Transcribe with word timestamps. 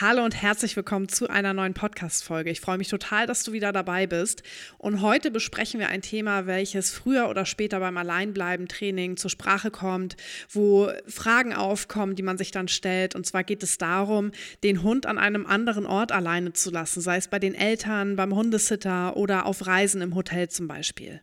Hallo 0.00 0.24
und 0.24 0.34
herzlich 0.34 0.74
willkommen 0.74 1.08
zu 1.08 1.28
einer 1.28 1.54
neuen 1.54 1.72
Podcast-Folge. 1.72 2.50
Ich 2.50 2.60
freue 2.60 2.78
mich 2.78 2.88
total, 2.88 3.28
dass 3.28 3.44
du 3.44 3.52
wieder 3.52 3.70
dabei 3.70 4.08
bist. 4.08 4.42
Und 4.76 5.02
heute 5.02 5.30
besprechen 5.30 5.78
wir 5.78 5.88
ein 5.88 6.02
Thema, 6.02 6.46
welches 6.46 6.90
früher 6.90 7.28
oder 7.28 7.46
später 7.46 7.78
beim 7.78 7.96
Alleinbleiben-Training 7.96 9.16
zur 9.16 9.30
Sprache 9.30 9.70
kommt, 9.70 10.16
wo 10.50 10.90
Fragen 11.06 11.52
aufkommen, 11.52 12.16
die 12.16 12.24
man 12.24 12.38
sich 12.38 12.50
dann 12.50 12.66
stellt. 12.66 13.14
Und 13.14 13.24
zwar 13.24 13.44
geht 13.44 13.62
es 13.62 13.78
darum, 13.78 14.32
den 14.64 14.82
Hund 14.82 15.06
an 15.06 15.16
einem 15.16 15.46
anderen 15.46 15.86
Ort 15.86 16.10
alleine 16.10 16.52
zu 16.52 16.72
lassen, 16.72 17.00
sei 17.00 17.18
es 17.18 17.28
bei 17.28 17.38
den 17.38 17.54
Eltern, 17.54 18.16
beim 18.16 18.34
Hundesitter 18.34 19.16
oder 19.16 19.46
auf 19.46 19.64
Reisen 19.64 20.02
im 20.02 20.16
Hotel 20.16 20.48
zum 20.48 20.66
Beispiel. 20.66 21.20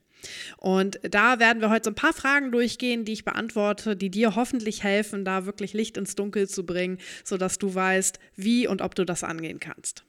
Und 0.58 1.00
da 1.04 1.40
werden 1.40 1.62
wir 1.62 1.70
heute 1.70 1.86
so 1.86 1.92
ein 1.92 1.96
paar 1.96 2.14
Fragen 2.14 2.52
durchgehen, 2.52 3.06
die 3.06 3.14
ich 3.14 3.26
beantworte, 3.26 3.96
die 3.96 4.10
dir 4.10 4.36
hoffentlich 4.36 4.84
helfen, 4.84 5.26
da 5.26 5.46
wirklich 5.46 5.74
Licht 5.74 5.98
ins 5.98 6.16
Dunkel 6.16 6.48
zu 6.48 6.66
bringen, 6.66 6.98
sodass 7.24 7.58
du 7.58 7.74
weißt, 7.74 8.20
wie 8.36 8.68
und 8.68 8.82
ob 8.82 8.96
du 8.96 9.06
das 9.06 9.24
angehen 9.24 9.60
kannst. 9.60 10.04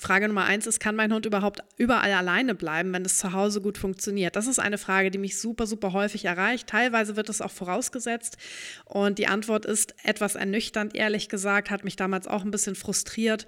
Frage 0.00 0.28
Nummer 0.28 0.44
eins 0.44 0.68
ist, 0.68 0.78
kann 0.78 0.94
mein 0.94 1.12
Hund 1.12 1.26
überhaupt 1.26 1.60
überall 1.76 2.12
alleine 2.12 2.54
bleiben, 2.54 2.92
wenn 2.92 3.04
es 3.04 3.18
zu 3.18 3.32
Hause 3.32 3.60
gut 3.60 3.78
funktioniert? 3.78 4.36
Das 4.36 4.46
ist 4.46 4.60
eine 4.60 4.78
Frage, 4.78 5.10
die 5.10 5.18
mich 5.18 5.40
super, 5.40 5.66
super 5.66 5.92
häufig 5.92 6.24
erreicht. 6.24 6.68
Teilweise 6.68 7.16
wird 7.16 7.28
es 7.28 7.40
auch 7.40 7.50
vorausgesetzt. 7.50 8.36
Und 8.84 9.18
die 9.18 9.26
Antwort 9.26 9.66
ist 9.66 9.96
etwas 10.04 10.36
ernüchternd, 10.36 10.94
ehrlich 10.94 11.28
gesagt, 11.28 11.70
hat 11.70 11.82
mich 11.82 11.96
damals 11.96 12.28
auch 12.28 12.44
ein 12.44 12.52
bisschen 12.52 12.76
frustriert. 12.76 13.46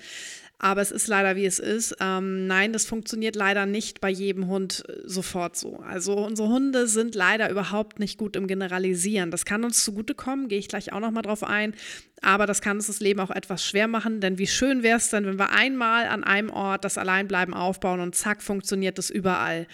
Aber 0.62 0.82
es 0.82 0.90
ist 0.90 1.08
leider, 1.08 1.36
wie 1.36 1.46
es 1.46 1.58
ist. 1.58 1.96
Ähm, 2.00 2.46
nein, 2.46 2.74
das 2.74 2.84
funktioniert 2.84 3.34
leider 3.34 3.64
nicht 3.64 4.02
bei 4.02 4.10
jedem 4.10 4.46
Hund 4.46 4.84
äh, 4.86 5.00
sofort 5.06 5.56
so. 5.56 5.78
Also 5.78 6.12
unsere 6.12 6.48
Hunde 6.48 6.86
sind 6.86 7.14
leider 7.14 7.48
überhaupt 7.48 7.98
nicht 7.98 8.18
gut 8.18 8.36
im 8.36 8.46
Generalisieren. 8.46 9.30
Das 9.30 9.46
kann 9.46 9.64
uns 9.64 9.82
zugutekommen, 9.82 10.48
gehe 10.48 10.58
ich 10.58 10.68
gleich 10.68 10.92
auch 10.92 11.00
nochmal 11.00 11.22
drauf 11.22 11.42
ein. 11.44 11.72
Aber 12.20 12.44
das 12.44 12.60
kann 12.60 12.76
uns 12.76 12.88
das 12.88 13.00
Leben 13.00 13.20
auch 13.20 13.30
etwas 13.30 13.64
schwer 13.64 13.88
machen, 13.88 14.20
denn 14.20 14.36
wie 14.36 14.46
schön 14.46 14.82
wäre 14.82 14.98
es 14.98 15.08
denn, 15.08 15.24
wenn 15.24 15.38
wir 15.38 15.50
einmal 15.50 16.06
an 16.06 16.24
einem 16.24 16.50
Ort 16.50 16.84
das 16.84 16.98
Alleinbleiben 16.98 17.54
aufbauen 17.54 18.00
und 18.00 18.14
zack, 18.14 18.42
funktioniert 18.42 18.98
das 18.98 19.08
überall. 19.08 19.66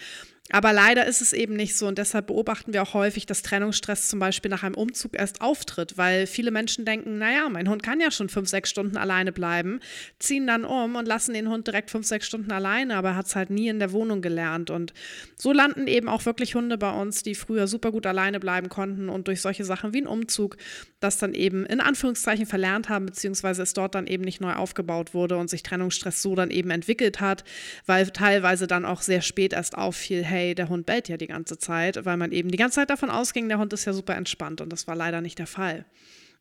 Aber 0.51 0.71
leider 0.71 1.05
ist 1.05 1.21
es 1.21 1.33
eben 1.33 1.55
nicht 1.55 1.77
so 1.77 1.87
und 1.87 1.97
deshalb 1.97 2.27
beobachten 2.27 2.73
wir 2.73 2.81
auch 2.81 2.93
häufig, 2.93 3.25
dass 3.25 3.41
Trennungsstress 3.41 4.07
zum 4.07 4.19
Beispiel 4.19 4.49
nach 4.49 4.63
einem 4.63 4.75
Umzug 4.75 5.17
erst 5.17 5.41
auftritt, 5.41 5.97
weil 5.97 6.25
viele 6.25 6.51
Menschen 6.51 6.85
denken, 6.85 7.17
naja, 7.17 7.49
mein 7.49 7.67
Hund 7.67 7.83
kann 7.83 7.99
ja 7.99 8.11
schon 8.11 8.29
fünf, 8.29 8.47
sechs 8.47 8.69
Stunden 8.69 8.95
alleine 8.95 9.33
bleiben, 9.33 9.81
ziehen 10.19 10.47
dann 10.47 10.63
um 10.63 10.95
und 10.95 11.07
lassen 11.07 11.33
den 11.33 11.49
Hund 11.49 11.67
direkt 11.67 11.91
fünf, 11.91 12.07
sechs 12.07 12.27
Stunden 12.27 12.51
alleine, 12.51 12.95
aber 12.95 13.09
er 13.09 13.15
hat 13.17 13.25
es 13.25 13.35
halt 13.35 13.49
nie 13.49 13.67
in 13.67 13.79
der 13.79 13.91
Wohnung 13.91 14.21
gelernt. 14.21 14.69
Und 14.69 14.93
so 15.37 15.51
landen 15.51 15.87
eben 15.87 16.07
auch 16.07 16.25
wirklich 16.25 16.55
Hunde 16.55 16.77
bei 16.77 16.91
uns, 16.91 17.23
die 17.23 17.35
früher 17.35 17.67
super 17.67 17.91
gut 17.91 18.05
alleine 18.05 18.39
bleiben 18.39 18.69
konnten 18.69 19.09
und 19.09 19.27
durch 19.27 19.41
solche 19.41 19.65
Sachen 19.65 19.93
wie 19.93 20.01
ein 20.01 20.07
Umzug 20.07 20.57
das 20.99 21.19
dann 21.19 21.33
eben 21.33 21.65
in 21.65 21.79
Anführungszeichen 21.79 22.45
verlernt 22.45 22.89
haben, 22.89 23.05
beziehungsweise 23.05 23.61
es 23.61 23.73
dort 23.73 23.93
dann 23.93 24.07
eben 24.07 24.23
nicht 24.23 24.41
neu 24.41 24.53
aufgebaut 24.53 25.13
wurde 25.13 25.37
und 25.37 25.49
sich 25.49 25.61
Trennungsstress 25.61 26.21
so 26.21 26.33
dann 26.35 26.49
eben 26.49 26.71
entwickelt 26.71 27.19
hat, 27.21 27.43
weil 27.85 28.09
teilweise 28.09 28.65
dann 28.65 28.85
auch 28.85 29.01
sehr 29.01 29.21
spät 29.21 29.53
erst 29.53 29.77
auffiel, 29.77 30.23
hey, 30.23 30.36
hey, 30.37 30.55
der 30.55 30.69
Hund 30.69 30.85
bellt 30.85 31.09
ja 31.09 31.17
die 31.17 31.27
ganze 31.27 31.57
Zeit, 31.57 32.05
weil 32.05 32.17
man 32.17 32.31
eben 32.31 32.49
die 32.49 32.57
ganze 32.57 32.75
Zeit 32.75 32.89
davon 32.89 33.09
ausging, 33.09 33.49
der 33.49 33.57
Hund 33.57 33.73
ist 33.73 33.85
ja 33.85 33.93
super 33.93 34.15
entspannt 34.15 34.61
und 34.61 34.71
das 34.71 34.87
war 34.87 34.95
leider 34.95 35.21
nicht 35.21 35.39
der 35.39 35.47
Fall. 35.47 35.85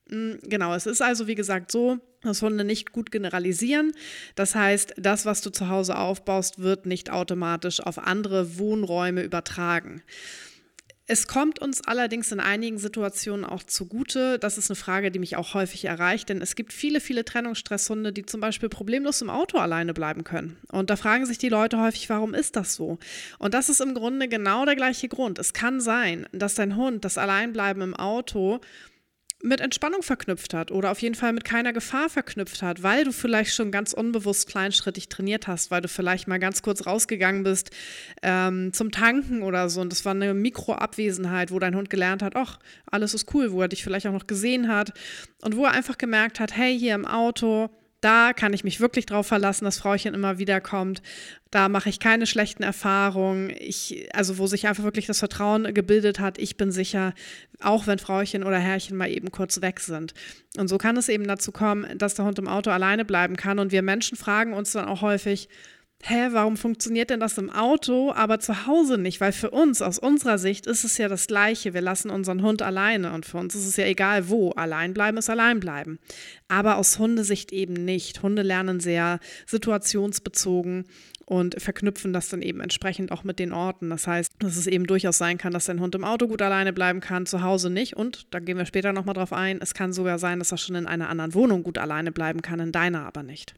Mm, 0.08 0.34
genau, 0.42 0.74
es 0.74 0.86
ist 0.86 1.02
also 1.02 1.26
wie 1.26 1.34
gesagt 1.34 1.72
so, 1.72 1.98
dass 2.22 2.42
Hunde 2.42 2.64
nicht 2.64 2.92
gut 2.92 3.10
generalisieren. 3.10 3.92
Das 4.34 4.54
heißt, 4.54 4.94
das, 4.98 5.26
was 5.26 5.40
du 5.40 5.50
zu 5.50 5.68
Hause 5.68 5.96
aufbaust, 5.98 6.58
wird 6.58 6.86
nicht 6.86 7.10
automatisch 7.10 7.80
auf 7.80 7.98
andere 7.98 8.58
Wohnräume 8.58 9.22
übertragen. 9.22 10.02
Es 11.08 11.28
kommt 11.28 11.60
uns 11.60 11.86
allerdings 11.86 12.32
in 12.32 12.40
einigen 12.40 12.78
Situationen 12.78 13.44
auch 13.44 13.62
zugute. 13.62 14.40
Das 14.40 14.58
ist 14.58 14.70
eine 14.70 14.76
Frage, 14.76 15.12
die 15.12 15.20
mich 15.20 15.36
auch 15.36 15.54
häufig 15.54 15.84
erreicht, 15.84 16.28
denn 16.28 16.42
es 16.42 16.56
gibt 16.56 16.72
viele, 16.72 17.00
viele 17.00 17.24
Trennungsstresshunde, 17.24 18.12
die 18.12 18.26
zum 18.26 18.40
Beispiel 18.40 18.68
problemlos 18.68 19.22
im 19.22 19.30
Auto 19.30 19.58
alleine 19.58 19.94
bleiben 19.94 20.24
können. 20.24 20.56
Und 20.72 20.90
da 20.90 20.96
fragen 20.96 21.24
sich 21.24 21.38
die 21.38 21.48
Leute 21.48 21.80
häufig, 21.80 22.10
warum 22.10 22.34
ist 22.34 22.56
das 22.56 22.74
so? 22.74 22.98
Und 23.38 23.54
das 23.54 23.68
ist 23.68 23.80
im 23.80 23.94
Grunde 23.94 24.26
genau 24.26 24.64
der 24.64 24.74
gleiche 24.74 25.08
Grund. 25.08 25.38
Es 25.38 25.52
kann 25.52 25.80
sein, 25.80 26.26
dass 26.32 26.56
dein 26.56 26.74
Hund 26.74 27.04
das 27.04 27.18
Alleinbleiben 27.18 27.82
im 27.82 27.94
Auto 27.94 28.60
mit 29.42 29.60
Entspannung 29.60 30.02
verknüpft 30.02 30.54
hat 30.54 30.70
oder 30.70 30.90
auf 30.90 31.00
jeden 31.02 31.14
Fall 31.14 31.32
mit 31.32 31.44
keiner 31.44 31.72
Gefahr 31.72 32.08
verknüpft 32.08 32.62
hat, 32.62 32.82
weil 32.82 33.04
du 33.04 33.12
vielleicht 33.12 33.54
schon 33.54 33.70
ganz 33.70 33.92
unbewusst 33.92 34.48
kleinschrittig 34.48 35.08
trainiert 35.08 35.46
hast, 35.46 35.70
weil 35.70 35.82
du 35.82 35.88
vielleicht 35.88 36.26
mal 36.26 36.38
ganz 36.38 36.62
kurz 36.62 36.86
rausgegangen 36.86 37.42
bist 37.42 37.70
ähm, 38.22 38.72
zum 38.72 38.90
Tanken 38.90 39.42
oder 39.42 39.68
so. 39.68 39.80
Und 39.82 39.92
das 39.92 40.04
war 40.04 40.12
eine 40.12 40.32
Mikroabwesenheit, 40.32 41.50
wo 41.50 41.58
dein 41.58 41.76
Hund 41.76 41.90
gelernt 41.90 42.22
hat, 42.22 42.34
ach, 42.34 42.58
alles 42.86 43.14
ist 43.14 43.32
cool, 43.34 43.52
wo 43.52 43.60
er 43.60 43.68
dich 43.68 43.84
vielleicht 43.84 44.06
auch 44.06 44.12
noch 44.12 44.26
gesehen 44.26 44.68
hat 44.68 44.92
und 45.42 45.56
wo 45.56 45.64
er 45.64 45.72
einfach 45.72 45.98
gemerkt 45.98 46.40
hat, 46.40 46.56
hey, 46.56 46.76
hier 46.78 46.94
im 46.94 47.06
Auto, 47.06 47.70
da 48.06 48.32
kann 48.32 48.52
ich 48.52 48.62
mich 48.62 48.78
wirklich 48.78 49.04
drauf 49.04 49.26
verlassen, 49.26 49.64
dass 49.64 49.78
Frauchen 49.78 50.14
immer 50.14 50.38
wieder 50.38 50.60
kommt. 50.60 51.02
Da 51.50 51.68
mache 51.68 51.88
ich 51.88 51.98
keine 51.98 52.24
schlechten 52.28 52.62
Erfahrungen. 52.62 53.52
Ich, 53.58 54.08
also 54.14 54.38
wo 54.38 54.46
sich 54.46 54.68
einfach 54.68 54.84
wirklich 54.84 55.06
das 55.06 55.18
Vertrauen 55.18 55.74
gebildet 55.74 56.20
hat, 56.20 56.38
ich 56.38 56.56
bin 56.56 56.70
sicher, 56.70 57.14
auch 57.60 57.88
wenn 57.88 57.98
Frauchen 57.98 58.44
oder 58.44 58.60
Herrchen 58.60 58.96
mal 58.96 59.10
eben 59.10 59.32
kurz 59.32 59.60
weg 59.60 59.80
sind. 59.80 60.14
Und 60.56 60.68
so 60.68 60.78
kann 60.78 60.96
es 60.96 61.08
eben 61.08 61.26
dazu 61.26 61.50
kommen, 61.50 61.98
dass 61.98 62.14
der 62.14 62.26
Hund 62.26 62.38
im 62.38 62.46
Auto 62.46 62.70
alleine 62.70 63.04
bleiben 63.04 63.34
kann. 63.34 63.58
Und 63.58 63.72
wir 63.72 63.82
Menschen 63.82 64.16
fragen 64.16 64.52
uns 64.52 64.70
dann 64.70 64.86
auch 64.86 65.02
häufig, 65.02 65.48
hä, 66.02 66.28
warum 66.30 66.56
funktioniert 66.56 67.10
denn 67.10 67.20
das 67.20 67.38
im 67.38 67.50
Auto, 67.50 68.12
aber 68.12 68.38
zu 68.38 68.66
Hause 68.66 68.98
nicht? 68.98 69.20
Weil 69.20 69.32
für 69.32 69.50
uns, 69.50 69.82
aus 69.82 69.98
unserer 69.98 70.38
Sicht, 70.38 70.66
ist 70.66 70.84
es 70.84 70.98
ja 70.98 71.08
das 71.08 71.26
Gleiche. 71.26 71.74
Wir 71.74 71.80
lassen 71.80 72.10
unseren 72.10 72.42
Hund 72.42 72.62
alleine 72.62 73.12
und 73.12 73.26
für 73.26 73.38
uns 73.38 73.54
ist 73.54 73.66
es 73.66 73.76
ja 73.76 73.86
egal 73.86 74.28
wo. 74.28 74.50
Allein 74.52 74.94
bleiben 74.94 75.18
ist 75.18 75.30
allein 75.30 75.60
bleiben. 75.60 75.98
Aber 76.48 76.76
aus 76.76 76.98
Hundesicht 76.98 77.52
eben 77.52 77.72
nicht. 77.72 78.22
Hunde 78.22 78.42
lernen 78.42 78.80
sehr 78.80 79.18
situationsbezogen 79.46 80.84
und 81.24 81.60
verknüpfen 81.60 82.12
das 82.12 82.28
dann 82.28 82.40
eben 82.40 82.60
entsprechend 82.60 83.10
auch 83.10 83.24
mit 83.24 83.40
den 83.40 83.52
Orten. 83.52 83.90
Das 83.90 84.06
heißt, 84.06 84.34
dass 84.38 84.56
es 84.56 84.68
eben 84.68 84.86
durchaus 84.86 85.18
sein 85.18 85.38
kann, 85.38 85.52
dass 85.52 85.64
dein 85.64 85.80
Hund 85.80 85.94
im 85.96 86.04
Auto 86.04 86.28
gut 86.28 86.40
alleine 86.40 86.72
bleiben 86.72 87.00
kann, 87.00 87.26
zu 87.26 87.42
Hause 87.42 87.68
nicht. 87.68 87.96
Und 87.96 88.32
da 88.32 88.38
gehen 88.38 88.58
wir 88.58 88.66
später 88.66 88.92
nochmal 88.92 89.14
drauf 89.14 89.32
ein. 89.32 89.60
Es 89.60 89.74
kann 89.74 89.92
sogar 89.92 90.20
sein, 90.20 90.38
dass 90.38 90.52
er 90.52 90.58
schon 90.58 90.76
in 90.76 90.86
einer 90.86 91.08
anderen 91.08 91.34
Wohnung 91.34 91.64
gut 91.64 91.78
alleine 91.78 92.12
bleiben 92.12 92.42
kann, 92.42 92.60
in 92.60 92.70
deiner 92.70 93.06
aber 93.06 93.24
nicht. 93.24 93.56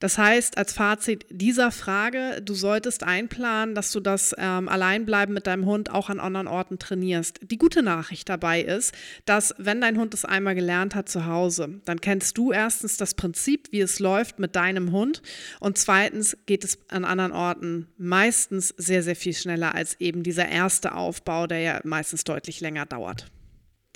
Das 0.00 0.16
heißt, 0.16 0.56
als 0.56 0.72
Fazit 0.72 1.26
dieser 1.28 1.70
Frage, 1.70 2.40
du 2.42 2.54
solltest 2.54 3.04
einplanen, 3.04 3.74
dass 3.74 3.92
du 3.92 4.00
das 4.00 4.34
ähm, 4.38 4.68
Alleinbleiben 4.68 5.34
mit 5.34 5.46
deinem 5.46 5.66
Hund 5.66 5.90
auch 5.90 6.08
an 6.08 6.18
anderen 6.18 6.48
Orten 6.48 6.78
trainierst. 6.78 7.38
Die 7.42 7.58
gute 7.58 7.82
Nachricht 7.82 8.28
dabei 8.30 8.62
ist, 8.62 8.94
dass 9.26 9.54
wenn 9.58 9.82
dein 9.82 9.98
Hund 9.98 10.14
es 10.14 10.24
einmal 10.24 10.54
gelernt 10.54 10.94
hat 10.94 11.10
zu 11.10 11.26
Hause, 11.26 11.80
dann 11.84 12.00
kennst 12.00 12.38
du 12.38 12.50
erstens 12.50 12.96
das 12.96 13.12
Prinzip, 13.14 13.68
wie 13.72 13.80
es 13.80 13.98
läuft 13.98 14.38
mit 14.38 14.56
deinem 14.56 14.90
Hund 14.90 15.20
und 15.60 15.76
zweitens 15.76 16.36
geht 16.46 16.64
es 16.64 16.78
an 16.88 17.04
anderen 17.04 17.32
Orten 17.32 17.86
meistens 17.98 18.68
sehr, 18.78 19.02
sehr 19.02 19.16
viel 19.16 19.34
schneller 19.34 19.74
als 19.74 20.00
eben 20.00 20.22
dieser 20.22 20.48
erste 20.48 20.94
Aufbau, 20.94 21.46
der 21.46 21.60
ja 21.60 21.80
meistens 21.84 22.24
deutlich 22.24 22.62
länger 22.62 22.86
dauert. 22.86 23.30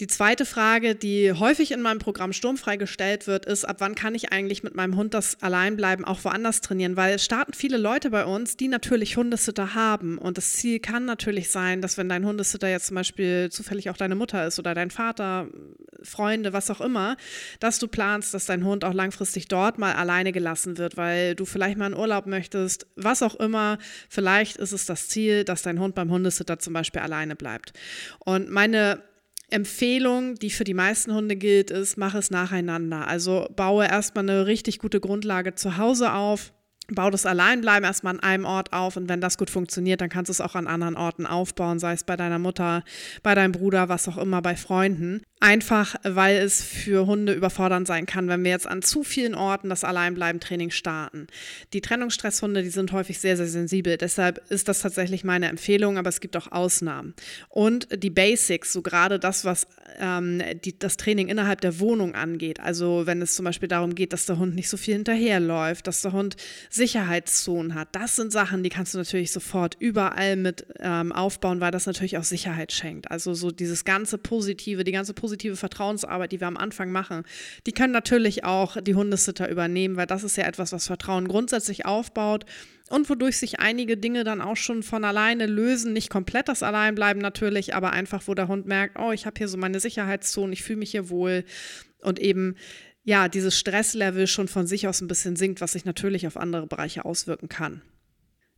Die 0.00 0.08
zweite 0.08 0.44
Frage, 0.44 0.96
die 0.96 1.32
häufig 1.32 1.70
in 1.70 1.80
meinem 1.80 2.00
Programm 2.00 2.32
Sturmfrei 2.32 2.76
gestellt 2.76 3.28
wird, 3.28 3.46
ist, 3.46 3.64
ab 3.64 3.76
wann 3.78 3.94
kann 3.94 4.16
ich 4.16 4.32
eigentlich 4.32 4.64
mit 4.64 4.74
meinem 4.74 4.96
Hund 4.96 5.14
das 5.14 5.40
Alleinbleiben 5.40 6.04
auch 6.04 6.24
woanders 6.24 6.60
trainieren? 6.60 6.96
Weil 6.96 7.14
es 7.14 7.24
starten 7.24 7.52
viele 7.52 7.76
Leute 7.76 8.10
bei 8.10 8.24
uns, 8.24 8.56
die 8.56 8.66
natürlich 8.66 9.16
Hundesitter 9.16 9.76
haben. 9.76 10.18
Und 10.18 10.36
das 10.36 10.54
Ziel 10.54 10.80
kann 10.80 11.04
natürlich 11.04 11.48
sein, 11.52 11.80
dass 11.80 11.96
wenn 11.96 12.08
dein 12.08 12.26
Hundesitter 12.26 12.68
jetzt 12.68 12.86
zum 12.86 12.96
Beispiel 12.96 13.50
zufällig 13.52 13.88
auch 13.88 13.96
deine 13.96 14.16
Mutter 14.16 14.44
ist 14.44 14.58
oder 14.58 14.74
dein 14.74 14.90
Vater, 14.90 15.46
Freunde, 16.02 16.52
was 16.52 16.72
auch 16.72 16.80
immer, 16.80 17.16
dass 17.60 17.78
du 17.78 17.86
planst, 17.86 18.34
dass 18.34 18.46
dein 18.46 18.64
Hund 18.64 18.84
auch 18.84 18.94
langfristig 18.94 19.46
dort 19.46 19.78
mal 19.78 19.92
alleine 19.92 20.32
gelassen 20.32 20.76
wird, 20.76 20.96
weil 20.96 21.36
du 21.36 21.44
vielleicht 21.44 21.78
mal 21.78 21.86
in 21.86 21.96
Urlaub 21.96 22.26
möchtest, 22.26 22.88
was 22.96 23.22
auch 23.22 23.36
immer. 23.36 23.78
Vielleicht 24.08 24.56
ist 24.56 24.72
es 24.72 24.86
das 24.86 25.06
Ziel, 25.06 25.44
dass 25.44 25.62
dein 25.62 25.78
Hund 25.78 25.94
beim 25.94 26.10
Hundesitter 26.10 26.58
zum 26.58 26.72
Beispiel 26.72 27.00
alleine 27.00 27.36
bleibt. 27.36 27.72
Und 28.18 28.50
meine 28.50 29.00
Empfehlung, 29.50 30.34
die 30.36 30.50
für 30.50 30.64
die 30.64 30.74
meisten 30.74 31.14
Hunde 31.14 31.36
gilt, 31.36 31.70
ist, 31.70 31.96
mach 31.96 32.14
es 32.14 32.30
nacheinander. 32.30 33.06
Also 33.06 33.46
baue 33.54 33.86
erstmal 33.86 34.28
eine 34.28 34.46
richtig 34.46 34.78
gute 34.78 35.00
Grundlage 35.00 35.54
zu 35.54 35.76
Hause 35.76 36.12
auf, 36.12 36.52
bau 36.88 37.10
das 37.10 37.26
Alleinbleiben 37.26 37.84
erstmal 37.84 38.14
an 38.14 38.20
einem 38.20 38.44
Ort 38.44 38.72
auf 38.72 38.96
und 38.96 39.08
wenn 39.08 39.20
das 39.20 39.38
gut 39.38 39.50
funktioniert, 39.50 40.00
dann 40.00 40.10
kannst 40.10 40.28
du 40.28 40.32
es 40.32 40.40
auch 40.40 40.54
an 40.54 40.66
anderen 40.66 40.96
Orten 40.96 41.26
aufbauen, 41.26 41.78
sei 41.78 41.92
es 41.92 42.04
bei 42.04 42.16
deiner 42.16 42.38
Mutter, 42.38 42.84
bei 43.22 43.34
deinem 43.34 43.52
Bruder, 43.52 43.88
was 43.88 44.08
auch 44.08 44.18
immer, 44.18 44.42
bei 44.42 44.56
Freunden. 44.56 45.22
Einfach, 45.40 45.96
weil 46.04 46.36
es 46.36 46.62
für 46.62 47.06
Hunde 47.06 47.34
überfordernd 47.34 47.86
sein 47.86 48.06
kann, 48.06 48.28
wenn 48.28 48.42
wir 48.44 48.50
jetzt 48.50 48.66
an 48.66 48.80
zu 48.80 49.02
vielen 49.02 49.34
Orten 49.34 49.68
das 49.68 49.84
Alleinbleiben-Training 49.84 50.70
starten. 50.70 51.26
Die 51.74 51.82
Trennungsstresshunde, 51.82 52.62
die 52.62 52.70
sind 52.70 52.92
häufig 52.92 53.18
sehr, 53.18 53.36
sehr 53.36 53.46
sensibel. 53.46 53.98
Deshalb 53.98 54.40
ist 54.50 54.68
das 54.68 54.80
tatsächlich 54.80 55.22
meine 55.22 55.48
Empfehlung, 55.48 55.98
aber 55.98 56.08
es 56.08 56.20
gibt 56.20 56.34
auch 56.38 56.50
Ausnahmen. 56.50 57.12
Und 57.50 57.88
die 58.02 58.08
Basics, 58.08 58.72
so 58.72 58.80
gerade 58.80 59.18
das, 59.18 59.44
was 59.44 59.66
ähm, 59.98 60.42
die, 60.64 60.78
das 60.78 60.96
Training 60.96 61.28
innerhalb 61.28 61.60
der 61.60 61.78
Wohnung 61.78 62.14
angeht. 62.14 62.60
Also 62.60 63.02
wenn 63.04 63.20
es 63.20 63.34
zum 63.34 63.44
Beispiel 63.44 63.68
darum 63.68 63.94
geht, 63.94 64.14
dass 64.14 64.24
der 64.24 64.38
Hund 64.38 64.54
nicht 64.54 64.70
so 64.70 64.78
viel 64.78 64.94
hinterherläuft, 64.94 65.86
dass 65.86 66.00
der 66.00 66.12
Hund 66.12 66.36
Sicherheitszonen 66.74 67.76
hat. 67.76 67.88
Das 67.92 68.16
sind 68.16 68.32
Sachen, 68.32 68.64
die 68.64 68.68
kannst 68.68 68.94
du 68.94 68.98
natürlich 68.98 69.30
sofort 69.30 69.76
überall 69.78 70.34
mit 70.34 70.66
ähm, 70.80 71.12
aufbauen, 71.12 71.60
weil 71.60 71.70
das 71.70 71.86
natürlich 71.86 72.18
auch 72.18 72.24
Sicherheit 72.24 72.72
schenkt. 72.72 73.12
Also 73.12 73.32
so 73.32 73.52
dieses 73.52 73.84
ganze 73.84 74.18
positive, 74.18 74.82
die 74.82 74.90
ganze 74.90 75.14
positive 75.14 75.54
Vertrauensarbeit, 75.54 76.32
die 76.32 76.40
wir 76.40 76.48
am 76.48 76.56
Anfang 76.56 76.90
machen, 76.90 77.22
die 77.66 77.72
können 77.72 77.92
natürlich 77.92 78.42
auch 78.42 78.76
die 78.80 78.96
Hundesitter 78.96 79.48
übernehmen, 79.48 79.94
weil 79.94 80.08
das 80.08 80.24
ist 80.24 80.36
ja 80.36 80.46
etwas, 80.46 80.72
was 80.72 80.88
Vertrauen 80.88 81.28
grundsätzlich 81.28 81.86
aufbaut 81.86 82.44
und 82.90 83.08
wodurch 83.08 83.38
sich 83.38 83.60
einige 83.60 83.96
Dinge 83.96 84.24
dann 84.24 84.40
auch 84.40 84.56
schon 84.56 84.82
von 84.82 85.04
alleine 85.04 85.46
lösen. 85.46 85.92
Nicht 85.92 86.10
komplett 86.10 86.48
das 86.48 86.64
Alleinbleiben 86.64 87.22
natürlich, 87.22 87.76
aber 87.76 87.92
einfach, 87.92 88.24
wo 88.26 88.34
der 88.34 88.48
Hund 88.48 88.66
merkt, 88.66 88.98
oh, 88.98 89.12
ich 89.12 89.26
habe 89.26 89.38
hier 89.38 89.46
so 89.46 89.56
meine 89.56 89.78
Sicherheitszone, 89.78 90.52
ich 90.52 90.64
fühle 90.64 90.80
mich 90.80 90.90
hier 90.90 91.08
wohl 91.08 91.44
und 92.02 92.18
eben 92.18 92.56
ja, 93.04 93.28
dieses 93.28 93.58
Stresslevel 93.58 94.26
schon 94.26 94.48
von 94.48 94.66
sich 94.66 94.88
aus 94.88 95.00
ein 95.00 95.08
bisschen 95.08 95.36
sinkt, 95.36 95.60
was 95.60 95.72
sich 95.72 95.84
natürlich 95.84 96.26
auf 96.26 96.36
andere 96.36 96.66
Bereiche 96.66 97.04
auswirken 97.04 97.48
kann. 97.48 97.82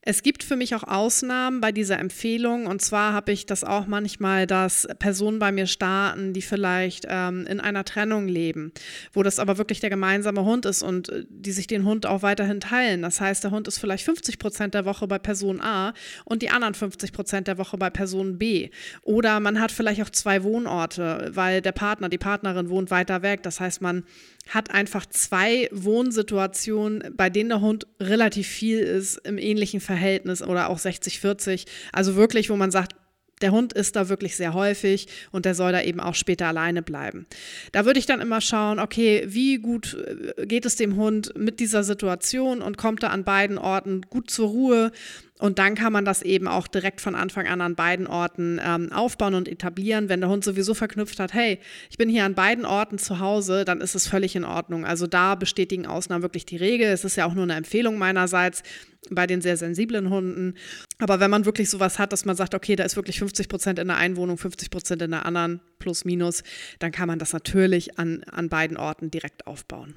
Es 0.09 0.23
gibt 0.23 0.45
für 0.45 0.55
mich 0.55 0.73
auch 0.77 0.85
Ausnahmen 0.85 1.61
bei 1.61 1.73
dieser 1.73 1.99
Empfehlung. 1.99 2.69
Und 2.69 2.81
zwar 2.81 3.13
habe 3.13 3.33
ich 3.33 3.45
das 3.45 3.65
auch 3.65 3.89
manchmal, 3.89 4.47
dass 4.47 4.87
Personen 5.01 5.41
bei 5.41 5.51
mir 5.51 5.67
starten, 5.67 6.33
die 6.33 6.43
vielleicht 6.43 7.07
ähm, 7.09 7.45
in 7.49 7.59
einer 7.59 7.85
Trennung 7.85 8.29
leben, 8.29 8.71
wo 9.13 9.25
das 9.25 9.41
aber 9.41 9.59
wirklich 9.59 9.81
der 9.81 9.91
gemeinsame 9.91 10.45
Hund 10.45 10.65
ist 10.65 10.85
und 10.85 11.09
äh, 11.09 11.25
die 11.29 11.51
sich 11.51 11.67
den 11.67 11.85
Hund 11.85 12.07
auch 12.07 12.23
weiterhin 12.23 12.61
teilen. 12.61 13.03
Das 13.03 13.21
heißt, 13.21 13.43
der 13.43 13.51
Hund 13.51 13.67
ist 13.67 13.79
vielleicht 13.79 14.05
50 14.05 14.39
Prozent 14.39 14.75
der 14.75 14.85
Woche 14.85 15.09
bei 15.09 15.19
Person 15.19 15.61
A 15.61 15.93
und 16.25 16.43
die 16.43 16.51
anderen 16.51 16.75
50 16.75 17.13
Prozent 17.13 17.49
der 17.49 17.59
Woche 17.59 17.77
bei 17.77 17.91
Person 17.91 18.39
B. 18.39 18.71
Oder 19.03 19.41
man 19.41 19.61
hat 19.61 19.73
vielleicht 19.73 20.01
auch 20.03 20.11
zwei 20.11 20.45
Wohnorte, 20.45 21.33
weil 21.35 21.63
der 21.63 21.73
Partner, 21.73 22.09
die 22.09 22.19
Partnerin 22.19 22.69
wohnt 22.69 22.93
weiter 22.93 23.23
weg. 23.23 23.43
Das 23.43 23.59
heißt, 23.59 23.83
man 23.83 24.05
hat 24.49 24.71
einfach 24.71 25.05
zwei 25.07 25.69
Wohnsituationen, 25.73 27.13
bei 27.17 27.29
denen 27.29 27.49
der 27.49 27.61
Hund 27.61 27.89
relativ 27.99 28.47
viel 28.47 28.79
ist 28.79 29.17
im 29.27 29.39
ähnlichen 29.39 29.81
Verhältnis 29.81 29.96
oder 30.43 30.69
auch 30.69 30.79
60-40. 30.79 31.67
Also 31.93 32.17
wirklich, 32.17 32.51
wo 32.51 32.57
man 32.57 32.71
sagt, 32.71 32.95
der 33.43 33.53
Hund 33.53 33.73
ist 33.73 33.97
da 33.97 34.09
wirklich 34.09 34.37
sehr 34.37 34.55
häufig 34.55 35.09
und 35.31 35.45
der 35.45 35.55
soll 35.55 35.73
da 35.73 35.83
eben 35.83 36.01
auch 36.01 36.15
später 36.15 36.47
alleine 36.47 36.83
bleiben. 36.83 37.27
Da 37.73 37.85
würde 37.85 37.99
ich 37.99 38.07
dann 38.07 38.21
immer 38.21 38.41
schauen, 38.41 38.79
okay, 38.79 39.25
wie 39.27 39.59
gut 39.59 39.95
äh, 40.37 40.47
geht 40.47 40.65
es 40.65 40.77
dem 40.77 40.97
Hund 40.97 41.37
mit 41.37 41.61
dieser 41.61 41.85
Situation 41.85 42.63
und 42.63 42.79
kommt 42.79 43.03
er 43.03 43.11
an 43.11 43.25
beiden 43.25 43.59
Orten 43.59 44.03
gut 44.09 44.31
zur 44.31 44.49
Ruhe 44.49 44.93
und 45.39 45.59
dann 45.59 45.75
kann 45.75 45.93
man 45.93 46.05
das 46.05 46.23
eben 46.23 46.49
auch 46.49 46.67
direkt 46.67 47.01
von 47.01 47.15
Anfang 47.15 47.47
an 47.47 47.61
an 47.61 47.75
beiden 47.75 48.07
Orten 48.07 48.59
ähm, 48.65 48.91
aufbauen 48.93 49.35
und 49.35 49.49
etablieren. 49.49 50.09
Wenn 50.09 50.21
der 50.21 50.31
Hund 50.31 50.45
sowieso 50.45 50.73
verknüpft 50.73 51.21
hat, 51.21 51.35
hey, 51.35 51.59
ich 51.91 51.99
bin 51.99 52.09
hier 52.09 52.25
an 52.25 52.35
beiden 52.35 52.65
Orten 52.65 52.99
zu 52.99 53.19
Hause, 53.19 53.67
dann 53.67 53.83
ist 53.83 53.95
es 53.95 54.09
völlig 54.09 54.35
in 54.35 54.45
Ordnung. 54.45 54.87
Also 54.87 55.07
da 55.07 55.35
bestätigen 55.35 55.87
Ausnahmen 55.87 56.23
wirklich 56.23 56.47
die 56.47 56.57
Regel. 56.57 56.89
Es 56.89 57.05
ist 57.05 57.17
ja 57.17 57.27
auch 57.27 57.35
nur 57.35 57.43
eine 57.43 57.55
Empfehlung 57.55 57.99
meinerseits 57.99 58.63
bei 59.11 59.27
den 59.27 59.43
sehr 59.43 59.59
sensiblen 59.59 60.09
Hunden. 60.09 60.55
Aber 60.99 61.21
wenn 61.21 61.31
man 61.31 61.45
wirklich 61.45 61.69
sowas 61.69 61.99
hat, 61.99 62.13
dass 62.13 62.25
man 62.25 62.35
sagt, 62.35 62.55
okay, 62.55 62.75
da 62.75 62.85
ist 62.85 62.97
wirklich 62.97 63.19
50 63.19 63.49
Prozent 63.49 63.79
in 63.79 63.89
der 63.89 63.99
einen 63.99 64.17
Wohnung, 64.17 64.39
50 64.39 64.71
Prozent 64.71 65.03
in 65.03 65.11
der 65.11 65.27
anderen, 65.27 65.61
plus 65.79 66.07
minus, 66.07 66.43
dann 66.79 66.93
kann 66.93 67.09
man 67.09 67.19
das 67.19 67.35
natürlich 67.35 67.99
an, 67.99 68.25
an 68.25 68.49
beiden 68.49 68.79
Orten 68.79 69.11
direkt 69.11 69.47
aufbauen. 69.47 69.95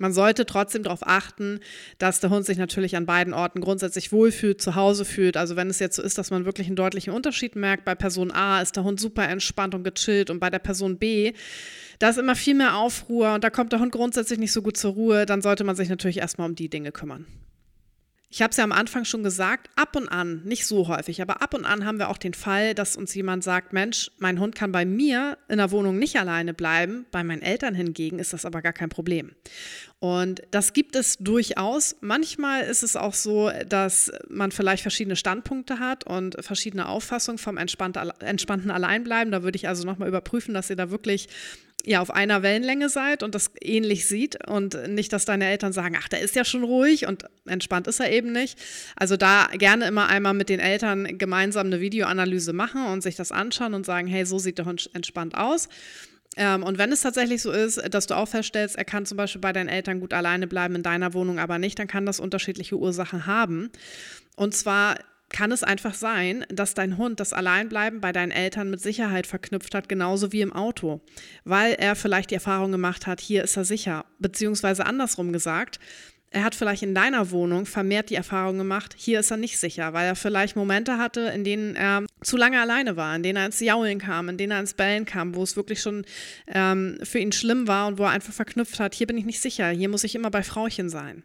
Man 0.00 0.14
sollte 0.14 0.46
trotzdem 0.46 0.82
darauf 0.82 1.06
achten, 1.06 1.60
dass 1.98 2.20
der 2.20 2.30
Hund 2.30 2.46
sich 2.46 2.56
natürlich 2.56 2.96
an 2.96 3.04
beiden 3.04 3.34
Orten 3.34 3.60
grundsätzlich 3.60 4.12
wohlfühlt, 4.12 4.62
zu 4.62 4.74
Hause 4.74 5.04
fühlt. 5.04 5.36
Also 5.36 5.56
wenn 5.56 5.68
es 5.68 5.78
jetzt 5.78 5.96
so 5.96 6.02
ist, 6.02 6.16
dass 6.16 6.30
man 6.30 6.46
wirklich 6.46 6.68
einen 6.68 6.76
deutlichen 6.76 7.12
Unterschied 7.12 7.54
merkt, 7.54 7.84
bei 7.84 7.94
Person 7.94 8.30
A 8.30 8.62
ist 8.62 8.76
der 8.76 8.84
Hund 8.84 8.98
super 8.98 9.28
entspannt 9.28 9.74
und 9.74 9.84
gechillt 9.84 10.30
und 10.30 10.40
bei 10.40 10.48
der 10.48 10.58
Person 10.58 10.96
B, 10.96 11.34
da 11.98 12.08
ist 12.08 12.18
immer 12.18 12.34
viel 12.34 12.54
mehr 12.54 12.76
Aufruhr 12.76 13.34
und 13.34 13.44
da 13.44 13.50
kommt 13.50 13.72
der 13.72 13.80
Hund 13.80 13.92
grundsätzlich 13.92 14.38
nicht 14.38 14.52
so 14.52 14.62
gut 14.62 14.78
zur 14.78 14.92
Ruhe, 14.94 15.26
dann 15.26 15.42
sollte 15.42 15.64
man 15.64 15.76
sich 15.76 15.90
natürlich 15.90 16.16
erstmal 16.16 16.48
um 16.48 16.54
die 16.54 16.70
Dinge 16.70 16.92
kümmern. 16.92 17.26
Ich 18.32 18.42
habe 18.42 18.52
es 18.52 18.56
ja 18.58 18.64
am 18.64 18.70
Anfang 18.70 19.04
schon 19.04 19.24
gesagt, 19.24 19.68
ab 19.74 19.96
und 19.96 20.08
an, 20.08 20.42
nicht 20.44 20.64
so 20.64 20.86
häufig, 20.86 21.20
aber 21.20 21.42
ab 21.42 21.52
und 21.52 21.64
an 21.64 21.84
haben 21.84 21.98
wir 21.98 22.08
auch 22.08 22.16
den 22.16 22.32
Fall, 22.32 22.74
dass 22.74 22.94
uns 22.94 23.12
jemand 23.12 23.42
sagt, 23.42 23.72
Mensch, 23.72 24.12
mein 24.18 24.38
Hund 24.38 24.54
kann 24.54 24.70
bei 24.70 24.84
mir 24.84 25.36
in 25.48 25.58
der 25.58 25.72
Wohnung 25.72 25.98
nicht 25.98 26.16
alleine 26.16 26.54
bleiben, 26.54 27.06
bei 27.10 27.24
meinen 27.24 27.42
Eltern 27.42 27.74
hingegen 27.74 28.20
ist 28.20 28.32
das 28.32 28.44
aber 28.44 28.62
gar 28.62 28.72
kein 28.72 28.88
Problem. 28.88 29.32
Und 29.98 30.42
das 30.52 30.72
gibt 30.72 30.94
es 30.94 31.18
durchaus. 31.18 31.96
Manchmal 32.02 32.62
ist 32.62 32.84
es 32.84 32.94
auch 32.94 33.14
so, 33.14 33.50
dass 33.68 34.12
man 34.28 34.52
vielleicht 34.52 34.82
verschiedene 34.82 35.16
Standpunkte 35.16 35.80
hat 35.80 36.04
und 36.04 36.36
verschiedene 36.38 36.88
Auffassungen 36.88 37.38
vom 37.38 37.56
entspannten 37.56 38.70
Alleinbleiben. 38.70 39.32
Da 39.32 39.42
würde 39.42 39.56
ich 39.56 39.66
also 39.66 39.84
nochmal 39.84 40.08
überprüfen, 40.08 40.54
dass 40.54 40.70
ihr 40.70 40.76
da 40.76 40.90
wirklich 40.92 41.28
ja, 41.84 42.00
auf 42.00 42.10
einer 42.10 42.42
Wellenlänge 42.42 42.88
seid 42.88 43.22
und 43.22 43.34
das 43.34 43.50
ähnlich 43.60 44.06
sieht 44.06 44.46
und 44.48 44.76
nicht, 44.88 45.12
dass 45.12 45.24
deine 45.24 45.46
Eltern 45.46 45.72
sagen, 45.72 45.96
ach, 45.98 46.08
der 46.08 46.20
ist 46.20 46.36
ja 46.36 46.44
schon 46.44 46.62
ruhig 46.62 47.06
und 47.06 47.24
entspannt 47.46 47.86
ist 47.86 48.00
er 48.00 48.10
eben 48.12 48.32
nicht. 48.32 48.58
Also 48.96 49.16
da 49.16 49.48
gerne 49.52 49.86
immer 49.86 50.08
einmal 50.08 50.34
mit 50.34 50.48
den 50.48 50.60
Eltern 50.60 51.18
gemeinsam 51.18 51.66
eine 51.66 51.80
Videoanalyse 51.80 52.52
machen 52.52 52.86
und 52.86 53.02
sich 53.02 53.16
das 53.16 53.32
anschauen 53.32 53.74
und 53.74 53.86
sagen, 53.86 54.06
hey, 54.06 54.24
so 54.26 54.38
sieht 54.38 54.60
Hund 54.60 54.90
entspannt 54.92 55.36
aus. 55.36 55.68
Ähm, 56.36 56.62
und 56.62 56.78
wenn 56.78 56.92
es 56.92 57.00
tatsächlich 57.00 57.42
so 57.42 57.50
ist, 57.50 57.82
dass 57.92 58.06
du 58.06 58.16
auch 58.16 58.28
feststellst, 58.28 58.76
er 58.76 58.84
kann 58.84 59.06
zum 59.06 59.16
Beispiel 59.16 59.40
bei 59.40 59.52
deinen 59.52 59.68
Eltern 59.68 60.00
gut 60.00 60.12
alleine 60.12 60.46
bleiben, 60.46 60.76
in 60.76 60.82
deiner 60.82 61.14
Wohnung 61.14 61.38
aber 61.38 61.58
nicht, 61.58 61.78
dann 61.78 61.88
kann 61.88 62.06
das 62.06 62.20
unterschiedliche 62.20 62.76
Ursachen 62.76 63.26
haben. 63.26 63.70
Und 64.36 64.54
zwar 64.54 64.96
kann 65.30 65.52
es 65.52 65.62
einfach 65.62 65.94
sein, 65.94 66.44
dass 66.48 66.74
dein 66.74 66.98
Hund 66.98 67.20
das 67.20 67.32
Alleinbleiben 67.32 68.00
bei 68.00 68.12
deinen 68.12 68.32
Eltern 68.32 68.68
mit 68.68 68.80
Sicherheit 68.80 69.26
verknüpft 69.26 69.74
hat, 69.74 69.88
genauso 69.88 70.32
wie 70.32 70.40
im 70.40 70.52
Auto, 70.52 71.00
weil 71.44 71.74
er 71.74 71.96
vielleicht 71.96 72.30
die 72.30 72.34
Erfahrung 72.34 72.72
gemacht 72.72 73.06
hat, 73.06 73.20
hier 73.20 73.44
ist 73.44 73.56
er 73.56 73.64
sicher, 73.64 74.04
beziehungsweise 74.18 74.84
andersrum 74.86 75.32
gesagt, 75.32 75.78
er 76.32 76.44
hat 76.44 76.54
vielleicht 76.54 76.84
in 76.84 76.94
deiner 76.94 77.32
Wohnung 77.32 77.66
vermehrt 77.66 78.08
die 78.08 78.14
Erfahrung 78.14 78.56
gemacht, 78.56 78.94
hier 78.96 79.18
ist 79.18 79.32
er 79.32 79.36
nicht 79.36 79.58
sicher, 79.58 79.92
weil 79.92 80.06
er 80.06 80.14
vielleicht 80.14 80.54
Momente 80.54 80.96
hatte, 80.96 81.22
in 81.34 81.42
denen 81.42 81.74
er 81.74 82.04
zu 82.22 82.36
lange 82.36 82.60
alleine 82.60 82.96
war, 82.96 83.16
in 83.16 83.24
denen 83.24 83.36
er 83.36 83.46
ins 83.46 83.58
Jaulen 83.58 83.98
kam, 83.98 84.28
in 84.28 84.38
denen 84.38 84.52
er 84.52 84.60
ins 84.60 84.74
Bellen 84.74 85.04
kam, 85.04 85.34
wo 85.34 85.42
es 85.42 85.56
wirklich 85.56 85.80
schon 85.80 86.04
ähm, 86.46 86.98
für 87.02 87.18
ihn 87.18 87.32
schlimm 87.32 87.66
war 87.66 87.88
und 87.88 87.98
wo 87.98 88.04
er 88.04 88.10
einfach 88.10 88.32
verknüpft 88.32 88.78
hat, 88.78 88.94
hier 88.94 89.08
bin 89.08 89.18
ich 89.18 89.24
nicht 89.24 89.40
sicher, 89.40 89.70
hier 89.70 89.88
muss 89.88 90.04
ich 90.04 90.14
immer 90.14 90.30
bei 90.30 90.44
Frauchen 90.44 90.88
sein. 90.88 91.24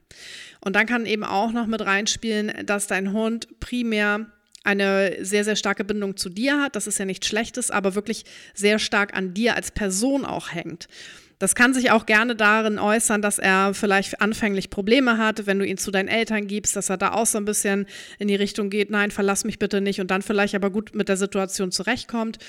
Und 0.60 0.76
dann 0.76 0.88
kann 0.88 1.06
eben 1.06 1.24
auch 1.24 1.52
noch 1.52 1.68
mit 1.68 1.82
reinspielen, 1.86 2.66
dass 2.66 2.88
dein 2.88 3.14
Hund 3.14 3.60
primär 3.60 4.26
eine 4.64 5.24
sehr, 5.24 5.44
sehr 5.44 5.56
starke 5.56 5.84
Bindung 5.84 6.18
zu 6.18 6.30
dir 6.30 6.60
hat. 6.60 6.76
Das 6.76 6.88
ist 6.88 6.98
ja 6.98 7.06
nichts 7.06 7.28
Schlechtes, 7.28 7.70
aber 7.70 7.94
wirklich 7.94 8.26
sehr 8.56 8.80
stark 8.80 9.16
an 9.16 9.36
dir 9.36 9.56
als 9.56 9.70
Person 9.70 10.26
auch 10.26 10.52
hängt. 10.52 10.88
Das 11.40 11.54
kann 11.54 11.74
sich 11.74 11.92
auch 11.92 12.06
gerne 12.06 12.36
darin 12.36 12.80
äußern, 12.80 13.22
dass 13.22 13.40
er 13.40 13.74
vielleicht 13.74 14.22
anfänglich 14.22 14.70
Probleme 14.70 15.18
hat, 15.18 15.46
wenn 15.46 15.60
du 15.60 15.66
ihn 15.66 15.78
zu 15.78 15.92
deinen 15.92 16.08
Eltern 16.08 16.48
gibst, 16.48 16.76
dass 16.76 16.90
er 16.90 16.98
da 16.98 17.12
auch 17.12 17.26
so 17.26 17.38
ein 17.38 17.46
bisschen 17.46 17.88
in 18.20 18.28
die 18.28 18.36
Richtung 18.36 18.70
geht, 18.70 18.90
nein, 18.90 19.12
verlass 19.12 19.44
mich 19.44 19.60
bitte 19.60 19.82
nicht 19.82 20.00
und 20.00 20.12
dann 20.12 20.22
vielleicht 20.22 20.56
aber 20.56 20.70
gut 20.70 20.96
mit 20.96 21.10
der 21.10 21.18
Situation 21.18 21.72
zurechtkommt. 21.72 22.40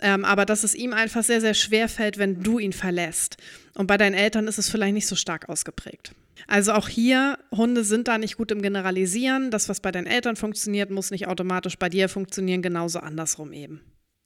Ähm, 0.00 0.24
aber 0.24 0.44
dass 0.44 0.64
es 0.64 0.74
ihm 0.74 0.92
einfach 0.92 1.22
sehr, 1.22 1.40
sehr 1.40 1.54
schwer 1.54 1.88
fällt, 1.88 2.18
wenn 2.18 2.42
du 2.42 2.58
ihn 2.58 2.72
verlässt. 2.72 3.38
Und 3.74 3.86
bei 3.86 3.96
deinen 3.96 4.14
Eltern 4.14 4.46
ist 4.46 4.58
es 4.58 4.68
vielleicht 4.68 4.94
nicht 4.94 5.06
so 5.06 5.16
stark 5.16 5.48
ausgeprägt. 5.48 6.12
Also 6.46 6.72
auch 6.72 6.88
hier, 6.88 7.38
Hunde 7.50 7.84
sind 7.84 8.08
da 8.08 8.18
nicht 8.18 8.36
gut 8.36 8.50
im 8.50 8.60
Generalisieren. 8.60 9.50
Das, 9.50 9.68
was 9.68 9.80
bei 9.80 9.92
deinen 9.92 10.06
Eltern 10.06 10.36
funktioniert, 10.36 10.90
muss 10.90 11.10
nicht 11.10 11.26
automatisch 11.28 11.78
bei 11.78 11.88
dir 11.88 12.08
funktionieren, 12.08 12.60
genauso 12.60 12.98
andersrum 12.98 13.52
eben. 13.52 13.80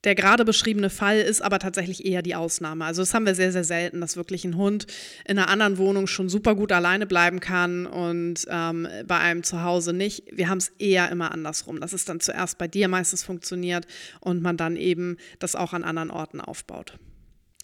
Der 0.05 0.15
gerade 0.15 0.45
beschriebene 0.45 0.91
Fall 0.91 1.19
ist 1.19 1.43
aber 1.43 1.59
tatsächlich 1.59 2.07
eher 2.07 2.23
die 2.23 2.37
Ausnahme. 2.37 2.85
Also 2.85 3.03
das 3.03 3.15
haben 3.15 3.27
wir 3.27 3.35
sehr, 3.35 3.51
sehr 3.51 3.65
selten, 3.65 4.01
dass 4.01 4.17
wirklich 4.17 4.45
ein 4.45 4.57
Hund 4.57 4.87
in 5.27 5.39
einer 5.39 5.49
anderen 5.49 5.77
Wohnung 5.77 6.07
schon 6.07 6.29
super 6.29 6.55
gut 6.55 6.71
alleine 6.71 7.05
bleiben 7.05 7.41
kann 7.41 7.85
und 7.87 8.47
ähm, 8.49 8.87
bei 9.07 9.19
einem 9.19 9.43
zu 9.43 9.63
Hause 9.63 9.93
nicht. 9.93 10.25
Wir 10.31 10.49
haben 10.49 10.59
es 10.59 10.71
eher 10.79 11.11
immer 11.11 11.33
andersrum, 11.33 11.81
dass 11.81 11.93
es 11.93 12.05
dann 12.05 12.21
zuerst 12.21 12.59
bei 12.59 12.69
dir 12.69 12.87
meistens 12.87 13.25
funktioniert 13.25 13.87
und 14.21 14.41
man 14.41 14.57
dann 14.57 14.77
eben 14.77 15.17
das 15.41 15.57
auch 15.57 15.73
an 15.73 15.83
anderen 15.83 16.11
Orten 16.11 16.41
aufbaut. 16.41 16.99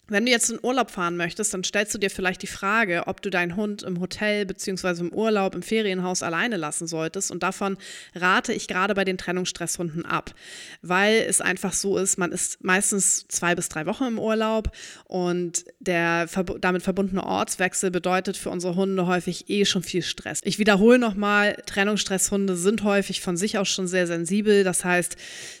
Wenn 0.07 0.25
du 0.25 0.31
jetzt 0.31 0.51
in 0.51 0.59
Urlaub 0.61 0.91
fahren 0.91 1.17
möchtest, 1.17 1.53
dann 1.53 1.63
stellst 1.63 1.93
du 1.95 1.97
dir 1.97 2.11
vielleicht 2.11 2.43
die 2.43 2.47
Frage, 2.47 3.03
ob 3.07 3.21
du 3.21 3.31
deinen 3.31 3.55
Hund 3.55 3.81
im 3.81 3.99
Hotel 3.99 4.45
bzw. 4.45 4.99
im 4.99 5.11
Urlaub, 5.11 5.55
im 5.55 5.63
Ferienhaus 5.63 6.21
alleine 6.21 6.57
lassen 6.57 6.85
solltest. 6.85 7.31
Und 7.31 7.41
davon 7.41 7.77
rate 8.13 8.53
ich 8.53 8.67
gerade 8.67 8.93
bei 8.93 9.03
den 9.03 9.17
Trennungsstresshunden 9.17 10.05
ab, 10.05 10.35
weil 10.83 11.25
es 11.27 11.41
einfach 11.41 11.73
so 11.73 11.97
ist, 11.97 12.19
man 12.19 12.31
ist 12.31 12.63
meistens 12.63 13.27
zwei 13.29 13.55
bis 13.55 13.67
drei 13.67 13.87
Wochen 13.87 14.03
im 14.03 14.19
Urlaub 14.19 14.71
und 15.05 15.65
der 15.79 16.27
damit 16.61 16.83
verbundene 16.83 17.23
Ortswechsel 17.23 17.89
bedeutet 17.89 18.37
für 18.37 18.51
unsere 18.51 18.75
Hunde 18.75 19.07
häufig 19.07 19.49
eh 19.49 19.65
schon 19.65 19.81
viel 19.81 20.03
Stress. 20.03 20.41
Ich 20.43 20.59
wiederhole 20.59 20.99
nochmal, 20.99 21.57
Trennungsstresshunde 21.65 22.55
sind 22.55 22.83
häufig 22.83 23.21
von 23.21 23.37
sich 23.37 23.57
aus 23.57 23.69
schon 23.69 23.87
sehr 23.87 24.05
sensibel. 24.05 24.63
Das 24.63 24.85
heißt, 24.85 25.15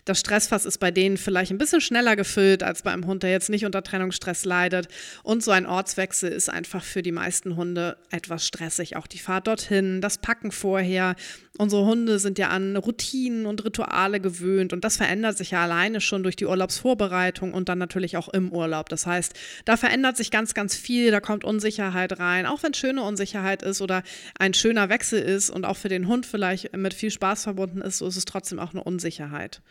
das 0.05 0.19
Stressfass 0.19 0.65
ist 0.65 0.77
bei 0.77 0.91
denen 0.91 1.17
vielleicht 1.17 1.51
ein 1.51 1.57
bisschen 1.57 1.81
schneller 1.81 2.15
gefüllt 2.15 2.61
als 2.61 2.83
bei 2.83 2.91
einem 2.91 3.07
Hund, 3.07 3.23
der 3.23 3.31
jetzt 3.31 3.49
nicht 3.49 3.65
unter 3.65 3.81
Trennungsstress 3.81 4.34
Trennungsstress 4.35 4.45
leidet. 4.45 4.87
Und 5.23 5.43
so 5.43 5.51
ein 5.51 5.65
Ortswechsel 5.65 6.31
ist 6.31 6.49
einfach 6.49 6.83
für 6.83 7.01
die 7.01 7.11
meisten 7.11 7.55
Hunde 7.55 7.97
etwas 8.11 8.45
stressig. 8.45 8.95
Auch 8.95 9.07
die 9.07 9.19
Fahrt 9.19 9.47
dorthin, 9.47 10.01
das 10.01 10.17
Packen 10.17 10.51
vorher. 10.51 11.15
Unsere 11.57 11.85
Hunde 11.85 12.19
sind 12.19 12.37
ja 12.37 12.49
an 12.49 12.75
Routinen 12.75 13.45
und 13.45 13.63
Rituale 13.63 14.19
gewöhnt 14.19 14.73
und 14.73 14.83
das 14.83 14.97
verändert 14.97 15.37
sich 15.37 15.51
ja 15.51 15.63
alleine 15.63 16.01
schon 16.01 16.21
durch 16.21 16.35
die 16.35 16.45
Urlaubsvorbereitung 16.45 17.53
und 17.53 17.69
dann 17.69 17.77
natürlich 17.77 18.17
auch 18.17 18.27
im 18.27 18.51
Urlaub. 18.51 18.89
Das 18.89 19.05
heißt, 19.05 19.33
da 19.63 19.77
verändert 19.77 20.17
sich 20.17 20.31
ganz, 20.31 20.53
ganz 20.53 20.75
viel, 20.75 21.11
da 21.11 21.21
kommt 21.21 21.45
Unsicherheit 21.45 22.19
rein, 22.19 22.45
auch 22.45 22.61
wenn 22.63 22.73
schöne 22.73 23.03
Unsicherheit 23.03 23.63
ist 23.63 23.81
oder 23.81 24.03
ein 24.37 24.53
schöner 24.53 24.89
Wechsel 24.89 25.21
ist 25.21 25.49
und 25.49 25.63
auch 25.63 25.77
für 25.77 25.87
den 25.87 26.07
Hund 26.07 26.25
vielleicht 26.25 26.75
mit 26.75 26.93
viel 26.93 27.11
Spaß 27.11 27.43
verbunden 27.43 27.81
ist, 27.81 27.99
so 27.99 28.07
ist 28.07 28.17
es 28.17 28.25
trotzdem 28.25 28.59
auch 28.59 28.73
eine 28.73 28.83
Unsicherheit. 28.83 29.61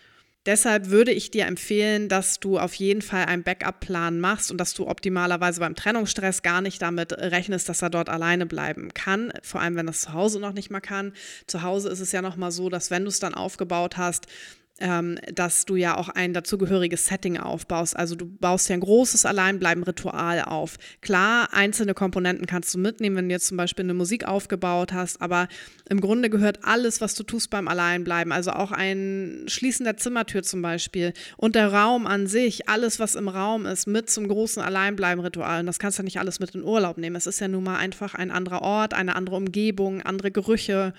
Deshalb 0.47 0.91
würde 0.91 1.11
ich 1.11 1.31
dir 1.31 1.47
empfehlen, 1.47 2.11
dass 2.11 2.39
du 2.39 2.59
auf 2.59 2.75
jeden 2.75 3.01
Fall 3.01 3.25
einen 3.25 3.43
Backup-Plan 3.43 4.21
machst 4.21 4.51
und 4.51 4.59
dass 4.59 4.75
du 4.75 4.87
optimalerweise 4.87 5.61
beim 5.61 5.75
Trennungsstress 5.75 6.43
gar 6.43 6.61
nicht 6.61 6.83
damit 6.83 7.13
rechnest, 7.15 7.69
dass 7.71 7.81
er 7.81 7.89
dort 7.89 8.11
alleine 8.11 8.45
bleiben 8.45 8.93
kann. 8.93 9.33
Vor 9.43 9.63
allem, 9.63 9.77
wenn 9.77 9.87
das 9.87 10.03
zu 10.03 10.13
Hause 10.13 10.41
noch 10.41 10.53
nicht 10.53 10.71
mal 10.71 10.81
kann. 10.81 11.15
Zu 11.47 11.63
Hause 11.63 11.89
ist 11.89 12.01
es 12.01 12.13
ja 12.13 12.21
noch 12.21 12.37
mal 12.37 12.51
so, 12.51 12.69
dass 12.69 12.91
wenn 12.91 13.05
du 13.05 13.09
es 13.09 13.21
dann 13.21 13.33
aufgebaut 13.33 13.97
hast, 13.97 14.27
ähm, 14.81 15.19
dass 15.33 15.67
du 15.67 15.77
ja 15.77 15.97
auch 15.97 16.09
ein 16.09 16.35
dazugehöriges 16.35 17.07
Setting 17.07 17.39
aufbaust. 17.39 17.97
Also 17.97 18.17
du 18.17 18.27
baust 18.27 18.69
ja 18.69 18.75
ein 18.75 18.81
großes 18.81 19.25
Alleinbleiben-Ritual 19.25 20.43
auf. 20.43 20.77
Klar, 21.01 21.49
einzelne 21.53 21.95
Komponenten 21.95 22.47
kannst 22.47 22.75
du 22.75 22.79
mitnehmen, 22.79 23.17
wenn 23.17 23.29
du 23.29 23.35
jetzt 23.35 23.47
zum 23.47 23.57
Beispiel 23.57 23.85
eine 23.85 23.95
Musik 23.95 24.27
aufgebaut 24.27 24.93
hast, 24.93 25.23
aber 25.23 25.49
im 25.89 26.01
Grunde 26.01 26.29
gehört 26.29 26.65
alles, 26.65 27.01
was 27.01 27.15
du 27.15 27.23
tust 27.23 27.51
beim 27.51 27.69
Alleinbleiben, 27.69 28.33
also 28.33 28.51
auch 28.51 28.73
ein 28.73 29.45
Schließen 29.47 29.85
der 29.85 29.97
Zimmertür 29.97 30.43
zum 30.43 30.61
Beispiel 30.63 31.13
und 31.37 31.55
der 31.55 31.73
Raum 31.73 32.07
an 32.07 32.27
sich, 32.27 32.69
alles, 32.69 32.99
was 32.99 33.15
im 33.15 33.29
Raum 33.29 33.67
ist, 33.67 33.87
mit 33.87 34.11
zum 34.11 34.27
großen 34.27 34.63
Alleinbleiben-Ritual. 34.63 35.61
Und 35.61 35.67
das 35.67 35.79
kannst 35.79 35.99
du 35.99 36.03
nicht 36.03 36.19
alles 36.19 36.41
mit 36.41 36.55
in 36.55 36.65
Urlaub 36.65 36.99
nehmen. 36.99 37.17
Es 37.17 37.27
ist 37.27 37.41
ja 37.41 37.49
nun 37.49 37.65
mal 37.65 37.77
einfach 37.77 38.15
ein 38.15 38.31
anderer 38.31 38.63
Ort, 38.63 38.95
eine 38.95 39.15
andere 39.15 39.37
Umgebung, 39.37 40.03
andere 40.03 40.33
Gerüche 40.33 40.95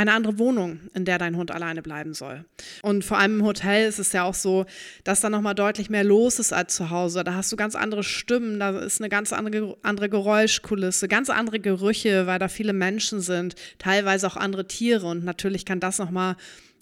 eine 0.00 0.12
andere 0.12 0.38
Wohnung, 0.38 0.80
in 0.94 1.04
der 1.04 1.18
dein 1.18 1.36
Hund 1.36 1.50
alleine 1.50 1.82
bleiben 1.82 2.14
soll. 2.14 2.44
Und 2.82 3.04
vor 3.04 3.18
allem 3.18 3.40
im 3.40 3.46
Hotel 3.46 3.86
ist 3.86 3.98
es 3.98 4.12
ja 4.12 4.24
auch 4.24 4.34
so, 4.34 4.64
dass 5.04 5.20
da 5.20 5.28
nochmal 5.28 5.54
deutlich 5.54 5.90
mehr 5.90 6.04
los 6.04 6.38
ist 6.38 6.52
als 6.52 6.74
zu 6.74 6.88
Hause. 6.88 7.22
Da 7.22 7.34
hast 7.34 7.52
du 7.52 7.56
ganz 7.56 7.74
andere 7.74 8.02
Stimmen, 8.02 8.58
da 8.58 8.78
ist 8.78 9.00
eine 9.00 9.10
ganz 9.10 9.32
andere, 9.32 9.76
andere 9.82 10.08
Geräuschkulisse, 10.08 11.06
ganz 11.06 11.28
andere 11.28 11.60
Gerüche, 11.60 12.26
weil 12.26 12.38
da 12.38 12.48
viele 12.48 12.72
Menschen 12.72 13.20
sind, 13.20 13.56
teilweise 13.78 14.26
auch 14.26 14.36
andere 14.36 14.66
Tiere. 14.66 15.06
Und 15.06 15.24
natürlich 15.24 15.66
kann 15.66 15.80
das 15.80 15.98
nochmal 15.98 16.36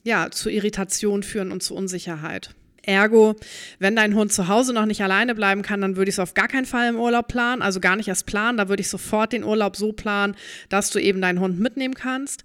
ja, 0.04 0.30
zu 0.30 0.48
Irritation 0.48 1.24
führen 1.24 1.50
und 1.50 1.62
zu 1.62 1.74
Unsicherheit. 1.74 2.54
Ergo, 2.82 3.36
wenn 3.80 3.96
dein 3.96 4.14
Hund 4.14 4.32
zu 4.32 4.48
Hause 4.48 4.72
noch 4.72 4.86
nicht 4.86 5.02
alleine 5.02 5.34
bleiben 5.34 5.62
kann, 5.62 5.80
dann 5.80 5.96
würde 5.96 6.08
ich 6.08 6.14
es 6.14 6.20
auf 6.20 6.34
gar 6.34 6.48
keinen 6.48 6.64
Fall 6.64 6.88
im 6.88 6.96
Urlaub 6.96 7.28
planen, 7.28 7.60
also 7.60 7.80
gar 7.80 7.96
nicht 7.96 8.08
erst 8.08 8.26
planen. 8.26 8.56
Da 8.56 8.68
würde 8.68 8.80
ich 8.80 8.88
sofort 8.88 9.32
den 9.32 9.44
Urlaub 9.44 9.76
so 9.76 9.92
planen, 9.92 10.36
dass 10.68 10.90
du 10.90 10.98
eben 10.98 11.20
deinen 11.20 11.40
Hund 11.40 11.58
mitnehmen 11.58 11.94
kannst. 11.94 12.44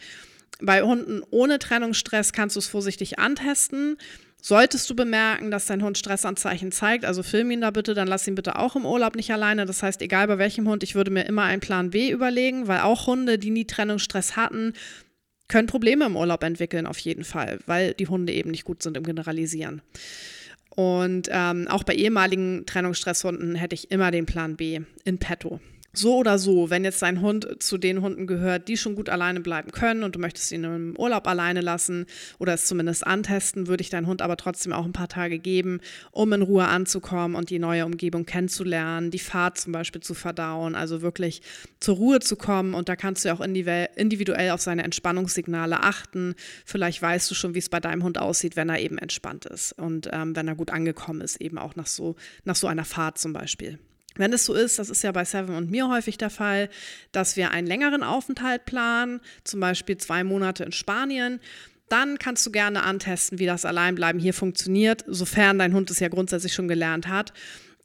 Bei 0.62 0.82
Hunden 0.82 1.22
ohne 1.30 1.60
Trennungsstress 1.60 2.34
kannst 2.34 2.56
du 2.56 2.60
es 2.60 2.68
vorsichtig 2.68 3.20
antesten. 3.20 3.98
Solltest 4.42 4.90
du 4.90 4.96
bemerken, 4.96 5.52
dass 5.52 5.68
dein 5.68 5.82
Hund 5.82 5.98
Stressanzeichen 5.98 6.74
zeigt, 6.74 7.06
also 7.06 7.24
film 7.24 7.50
ihn 7.52 7.62
da 7.62 7.72
bitte, 7.72 7.94
dann 7.94 8.10
lass 8.10 8.28
ihn 8.28 8.36
bitte 8.36 8.60
auch 8.60 8.76
im 8.76 8.86
Urlaub 8.86 9.16
nicht 9.16 9.32
alleine. 9.32 9.66
Das 9.66 9.82
heißt, 9.82 10.02
egal 10.02 10.28
bei 10.28 10.38
welchem 10.38 10.68
Hund, 10.68 10.84
ich 10.84 10.96
würde 10.96 11.12
mir 11.12 11.24
immer 11.24 11.44
einen 11.44 11.62
Plan 11.62 11.92
B 11.92 12.10
überlegen, 12.10 12.68
weil 12.68 12.82
auch 12.82 13.08
Hunde, 13.08 13.40
die 13.40 13.52
nie 13.52 13.66
Trennungsstress 13.66 14.36
hatten, 14.36 14.74
können 15.48 15.68
Probleme 15.68 16.06
im 16.06 16.18
Urlaub 16.18 16.44
entwickeln, 16.44 16.88
auf 16.88 17.00
jeden 17.00 17.24
Fall, 17.24 17.60
weil 17.68 17.94
die 17.94 18.08
Hunde 18.08 18.34
eben 18.34 18.52
nicht 18.52 18.66
gut 18.66 18.84
sind 18.84 18.98
im 18.98 19.04
Generalisieren. 19.04 19.82
Und 20.70 21.30
ähm, 21.32 21.70
auch 21.70 21.84
bei 21.84 21.94
ehemaligen 21.94 22.66
Trennungsstresshunden 22.66 23.56
hätte 23.56 23.76
ich 23.76 23.92
immer 23.92 24.12
den 24.12 24.26
Plan 24.26 24.58
B 24.58 24.82
in 25.06 25.20
petto 25.20 25.62
so 25.96 26.18
oder 26.18 26.40
so, 26.40 26.72
wenn 26.72 26.84
jetzt 26.84 27.04
dein 27.04 27.22
Hund 27.22 27.48
zu 27.60 27.78
den 27.78 28.02
Hunden 28.02 28.26
gehört, 28.26 28.68
die 28.68 28.78
schon 28.78 28.96
gut 28.96 29.10
alleine 29.10 29.42
bleiben 29.42 29.72
können 29.72 30.04
und 30.04 30.16
du 30.16 30.20
möchtest 30.20 30.52
ihn 30.52 30.64
im 30.64 30.96
Urlaub 30.98 31.28
alleine 31.28 31.62
lassen 31.62 32.08
oder 32.40 32.56
es 32.56 32.66
zumindest 32.66 33.06
antesten, 33.06 33.68
würde 33.68 33.82
ich 33.82 33.92
deinen 33.92 34.08
Hund 34.08 34.24
aber 34.24 34.36
trotzdem 34.36 34.74
auch 34.74 34.86
ein 34.86 34.92
paar 34.92 35.08
Tage 35.08 35.38
geben, 35.38 35.82
um 36.12 36.34
in 36.34 36.42
Ruhe 36.42 36.68
anzukommen 36.68 37.36
und 37.36 37.52
die 37.52 37.60
neue 37.60 37.86
Umgebung 37.86 38.26
kennenzulernen, 38.26 39.12
die 39.12 39.20
Fahrt 39.20 39.60
zum 39.60 39.72
Beispiel 39.72 40.02
zu 40.02 40.16
verdauen, 40.16 40.74
also 40.74 41.04
wirklich 41.04 41.44
zur 41.80 41.98
Ruhe 41.98 42.20
zu 42.20 42.38
kommen 42.38 42.74
und 42.74 42.90
da 42.90 42.96
kannst 42.96 43.24
du 43.24 43.32
auch 43.32 43.42
individuell 43.42 44.50
auf 44.50 44.62
seine 44.62 44.84
Entspannungssignale 44.84 45.82
achten. 45.82 46.34
Vielleicht 46.66 47.04
weißt 47.04 47.30
du 47.30 47.36
schon, 47.36 47.54
wie 47.54 47.60
es 47.60 47.70
bei 47.70 47.80
deinem 47.80 48.04
Hund 48.04 48.18
aussieht, 48.18 48.56
wenn 48.56 48.70
er 48.70 48.80
eben 48.80 48.98
entspannt 48.98 49.46
ist 49.46 49.74
und 49.74 50.10
ähm, 50.12 50.36
wenn 50.36 50.48
er 50.48 50.56
gut 50.56 50.72
angekommen 50.72 51.22
ist, 51.22 51.40
eben 51.40 51.60
auch 51.60 51.76
nach 51.76 51.88
so, 51.88 52.16
nach 52.46 52.56
so 52.56 52.66
einer 52.66 52.86
Fahrt 52.86 53.20
zum 53.20 53.34
Beispiel. 53.34 53.78
Wenn 54.16 54.34
es 54.34 54.46
so 54.46 54.54
ist, 54.54 54.80
das 54.80 54.90
ist 54.90 55.04
ja 55.04 55.12
bei 55.12 55.26
Seven 55.26 55.56
und 55.56 55.72
mir 55.72 55.90
häufig 55.90 56.18
der 56.18 56.30
Fall, 56.30 56.70
dass 57.12 57.36
wir 57.36 57.52
einen 57.52 57.68
längeren 57.68 58.04
Aufenthalt 58.04 58.66
planen, 58.66 59.22
zum 59.44 59.60
Beispiel 59.60 59.98
zwei 59.98 60.24
Monate 60.24 60.64
in 60.64 60.72
Spanien, 60.72 61.40
dann 61.90 62.18
kannst 62.18 62.46
du 62.46 62.52
gerne 62.52 62.84
antesten, 62.84 63.40
wie 63.40 63.46
das 63.46 63.66
Alleinbleiben 63.66 64.20
hier 64.20 64.34
funktioniert, 64.34 65.04
sofern 65.08 65.60
dein 65.60 65.74
Hund 65.74 65.92
es 65.92 66.00
ja 66.00 66.08
grundsätzlich 66.08 66.54
schon 66.54 66.68
gelernt 66.68 67.08
hat. 67.08 67.34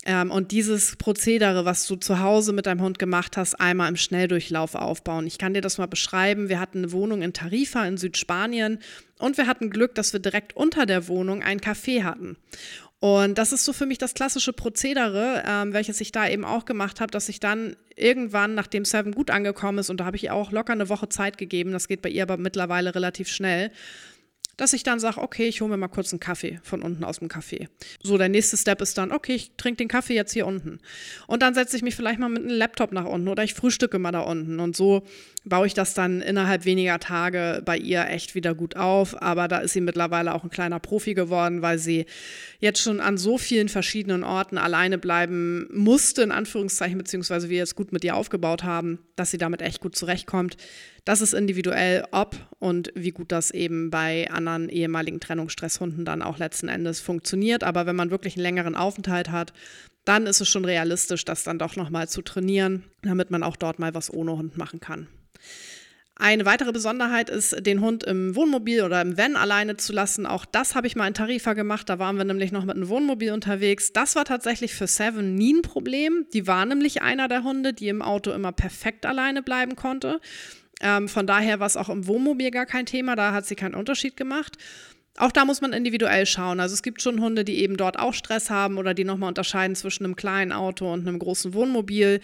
Ähm, 0.07 0.31
und 0.31 0.53
dieses 0.53 0.97
Prozedere, 0.97 1.65
was 1.65 1.87
du 1.87 1.97
zu 1.97 2.21
Hause 2.21 2.53
mit 2.53 2.67
deinem 2.67 2.81
Hund 2.81 2.99
gemacht 2.99 3.37
hast, 3.37 3.61
einmal 3.61 3.89
im 3.89 3.97
Schnelldurchlauf 3.97 4.75
aufbauen. 4.75 5.27
Ich 5.27 5.39
kann 5.39 5.55
dir 5.55 5.61
das 5.61 5.77
mal 5.77 5.87
beschreiben. 5.87 6.49
Wir 6.49 6.61
hatten 6.61 6.79
eine 6.79 6.93
Wohnung 6.93 7.21
in 7.21 7.33
Tarifa 7.33 7.85
in 7.85 7.99
Südspanien 7.99 8.79
und 9.19 9.37
wir 9.37 9.47
hatten 9.47 9.71
Glück, 9.71 9.95
dass 9.95 10.13
wir 10.13 10.21
direkt 10.21 10.57
unter 10.57 10.87
der 10.87 11.09
Wohnung 11.09 11.43
ein 11.43 11.61
Café 11.61 12.05
hatten. 12.05 12.37
Und 13.01 13.39
das 13.39 13.53
ist 13.53 13.65
so 13.65 13.73
für 13.73 13.87
mich 13.87 13.99
das 13.99 14.15
klassische 14.15 14.53
Prozedere, 14.53 15.45
ähm, 15.47 15.73
welches 15.73 16.01
ich 16.01 16.11
da 16.11 16.29
eben 16.29 16.45
auch 16.45 16.65
gemacht 16.65 17.01
habe, 17.01 17.13
dass 17.13 17.29
ich 17.29 17.39
dann 17.39 17.77
irgendwann, 17.95 18.55
nachdem 18.55 18.85
Seven 18.85 19.13
gut 19.13 19.31
angekommen 19.31 19.79
ist, 19.79 19.89
und 19.89 20.01
da 20.01 20.05
habe 20.05 20.17
ich 20.17 20.25
ihr 20.25 20.35
auch 20.35 20.51
locker 20.51 20.73
eine 20.73 20.89
Woche 20.89 21.09
Zeit 21.09 21.39
gegeben, 21.39 21.71
das 21.73 21.87
geht 21.87 22.03
bei 22.03 22.09
ihr 22.09 22.25
aber 22.25 22.37
mittlerweile 22.37 22.95
relativ 22.95 23.29
schnell, 23.29 23.71
dass 24.59 24.73
ich 24.73 24.83
dann 24.83 24.99
sage, 24.99 25.19
okay, 25.23 25.47
ich 25.47 25.61
hole 25.61 25.71
mir 25.71 25.77
mal 25.77 25.87
kurz 25.87 26.13
einen 26.13 26.19
Kaffee 26.19 26.59
von 26.65 26.83
unten 26.83 27.05
aus 27.05 27.21
dem 27.21 27.29
Kaffee. 27.29 27.69
So, 28.03 28.19
der 28.19 28.29
nächste 28.29 28.57
Step 28.57 28.83
ist 28.83 28.99
dann, 28.99 29.13
okay, 29.13 29.37
ich 29.37 29.53
trinke 29.57 29.79
den 29.79 29.87
Kaffee 29.89 30.15
jetzt 30.15 30.33
hier 30.33 30.47
unten. 30.47 30.81
Und 31.29 31.43
dann 31.43 31.55
setze 31.55 31.77
ich 31.77 31.83
mich 31.83 31.95
vielleicht 31.95 32.19
mal 32.19 32.29
mit 32.29 32.43
einem 32.43 32.51
Laptop 32.51 32.91
nach 32.91 33.05
unten 33.05 33.29
oder 33.29 33.45
ich 33.45 33.55
frühstücke 33.55 34.01
mal 34.01 34.11
da 34.11 34.21
unten. 34.21 34.59
Und 34.59 34.75
so 34.75 35.07
baue 35.49 35.67
ich 35.67 35.75
das 35.75 35.95
dann 35.95 36.21
innerhalb 36.21 36.65
weniger 36.65 36.99
Tage 36.99 37.63
bei 37.65 37.77
ihr 37.77 38.07
echt 38.09 38.35
wieder 38.35 38.55
gut 38.55 38.77
auf. 38.77 39.21
Aber 39.21 39.49
da 39.49 39.59
ist 39.59 39.73
sie 39.73 39.81
mittlerweile 39.81 40.35
auch 40.35 40.45
ein 40.45 40.51
kleiner 40.51 40.79
Profi 40.79 41.15
geworden, 41.15 41.63
weil 41.63 41.79
sie 41.79 42.07
jetzt 42.61 42.81
schon 42.81 43.01
an 43.01 43.17
so 43.19 43.39
vielen 43.39 43.69
verschiedenen 43.69 44.25
Orten 44.25 44.59
alleine 44.59 44.99
bleiben 44.99 45.69
musste, 45.73 46.23
in 46.23 46.33
Anführungszeichen, 46.33 46.99
beziehungsweise 46.99 47.49
wir 47.49 47.59
jetzt 47.59 47.77
gut 47.77 47.93
mit 47.93 48.05
ihr 48.05 48.17
aufgebaut 48.17 48.65
haben, 48.65 48.99
dass 49.17 49.31
sie 49.31 49.39
damit 49.39 49.63
echt 49.63 49.81
gut 49.81 49.97
zurechtkommt. 49.97 50.57
Das 51.05 51.21
ist 51.21 51.33
individuell, 51.33 52.05
ob 52.11 52.37
und 52.59 52.93
wie 52.95 53.13
gut 53.13 53.33
das 53.33 53.51
eben 53.51 53.91
bei 53.91 54.31
anderen 54.31 54.69
ehemaligen 54.69 55.21
Trennungsstresshunden 55.21 56.05
dann 56.05 56.23
auch 56.23 56.39
letzten 56.39 56.69
Endes 56.69 57.01
funktioniert. 57.01 57.65
Aber 57.65 57.87
wenn 57.87 57.97
man 57.97 58.11
wirklich 58.11 58.37
einen 58.37 58.43
längeren 58.43 58.75
Aufenthalt 58.75 59.31
hat, 59.31 59.53
dann 60.05 60.27
ist 60.27 60.41
es 60.41 60.49
schon 60.49 60.65
realistisch, 60.65 61.25
das 61.25 61.45
dann 61.45 61.59
doch 61.59 61.77
nochmal 61.77 62.09
zu 62.09 62.23
trainieren, 62.23 62.85
damit 63.03 63.31
man 63.31 63.43
auch 63.43 63.57
dort 63.57 63.79
mal 63.79 63.95
was 63.95 64.13
ohne 64.13 64.33
Hund 64.33 64.57
machen 64.57 64.81
kann. 64.81 65.07
Eine 66.21 66.45
weitere 66.45 66.73
Besonderheit 66.73 67.31
ist, 67.31 67.65
den 67.65 67.81
Hund 67.81 68.03
im 68.03 68.35
Wohnmobil 68.35 68.83
oder 68.83 69.01
im 69.01 69.17
Van 69.17 69.37
alleine 69.37 69.77
zu 69.77 69.93
lassen. 69.93 70.27
Auch 70.27 70.45
das 70.45 70.75
habe 70.75 70.89
ich 70.89 70.97
mal 70.97 71.07
in 71.07 71.15
Tarifa 71.15 71.53
gemacht. 71.53 71.89
Da 71.89 72.01
waren 72.01 72.17
wir 72.17 72.25
nämlich 72.25 72.51
noch 72.51 72.65
mit 72.65 72.75
einem 72.75 72.89
Wohnmobil 72.89 73.31
unterwegs. 73.31 73.93
Das 73.93 74.17
war 74.17 74.25
tatsächlich 74.25 74.75
für 74.75 74.89
Seven 74.89 75.37
nie 75.37 75.55
ein 75.55 75.63
Problem. 75.63 76.27
Die 76.33 76.49
war 76.49 76.67
nämlich 76.67 77.03
einer 77.03 77.29
der 77.29 77.45
Hunde, 77.45 77.73
die 77.73 77.87
im 77.87 78.03
Auto 78.03 78.33
immer 78.33 78.51
perfekt 78.51 79.07
alleine 79.07 79.45
bleiben 79.45 79.77
konnte. 79.77 80.21
Ähm, 80.81 81.09
von 81.09 81.27
daher 81.27 81.61
war 81.61 81.69
es 81.69 81.77
auch 81.77 81.89
im 81.89 82.09
Wohnmobil 82.09 82.51
gar 82.51 82.67
kein 82.67 82.87
Thema, 82.87 83.17
da 83.17 83.33
hat 83.33 83.47
sie 83.47 83.57
keinen 83.57 83.75
Unterschied 83.75 84.17
gemacht. 84.17 84.57
Auch 85.17 85.33
da 85.33 85.45
muss 85.45 85.61
man 85.61 85.73
individuell 85.73 86.27
schauen. 86.27 86.61
Also 86.61 86.75
es 86.75 86.83
gibt 86.83 87.03
schon 87.03 87.21
Hunde, 87.21 87.45
die 87.45 87.59
eben 87.59 87.77
dort 87.77 87.99
auch 87.99 88.15
Stress 88.15 88.51
haben 88.51 88.79
oder 88.79 88.95
die 88.95 89.05
nochmal 89.05 89.29
unterscheiden 89.29 89.75
zwischen 89.75 90.05
einem 90.05 90.15
kleinen 90.15 90.53
Auto 90.53 90.93
und 90.93 91.07
einem 91.07 91.19
großen 91.19 91.55
Wohnmobil. 91.55 92.21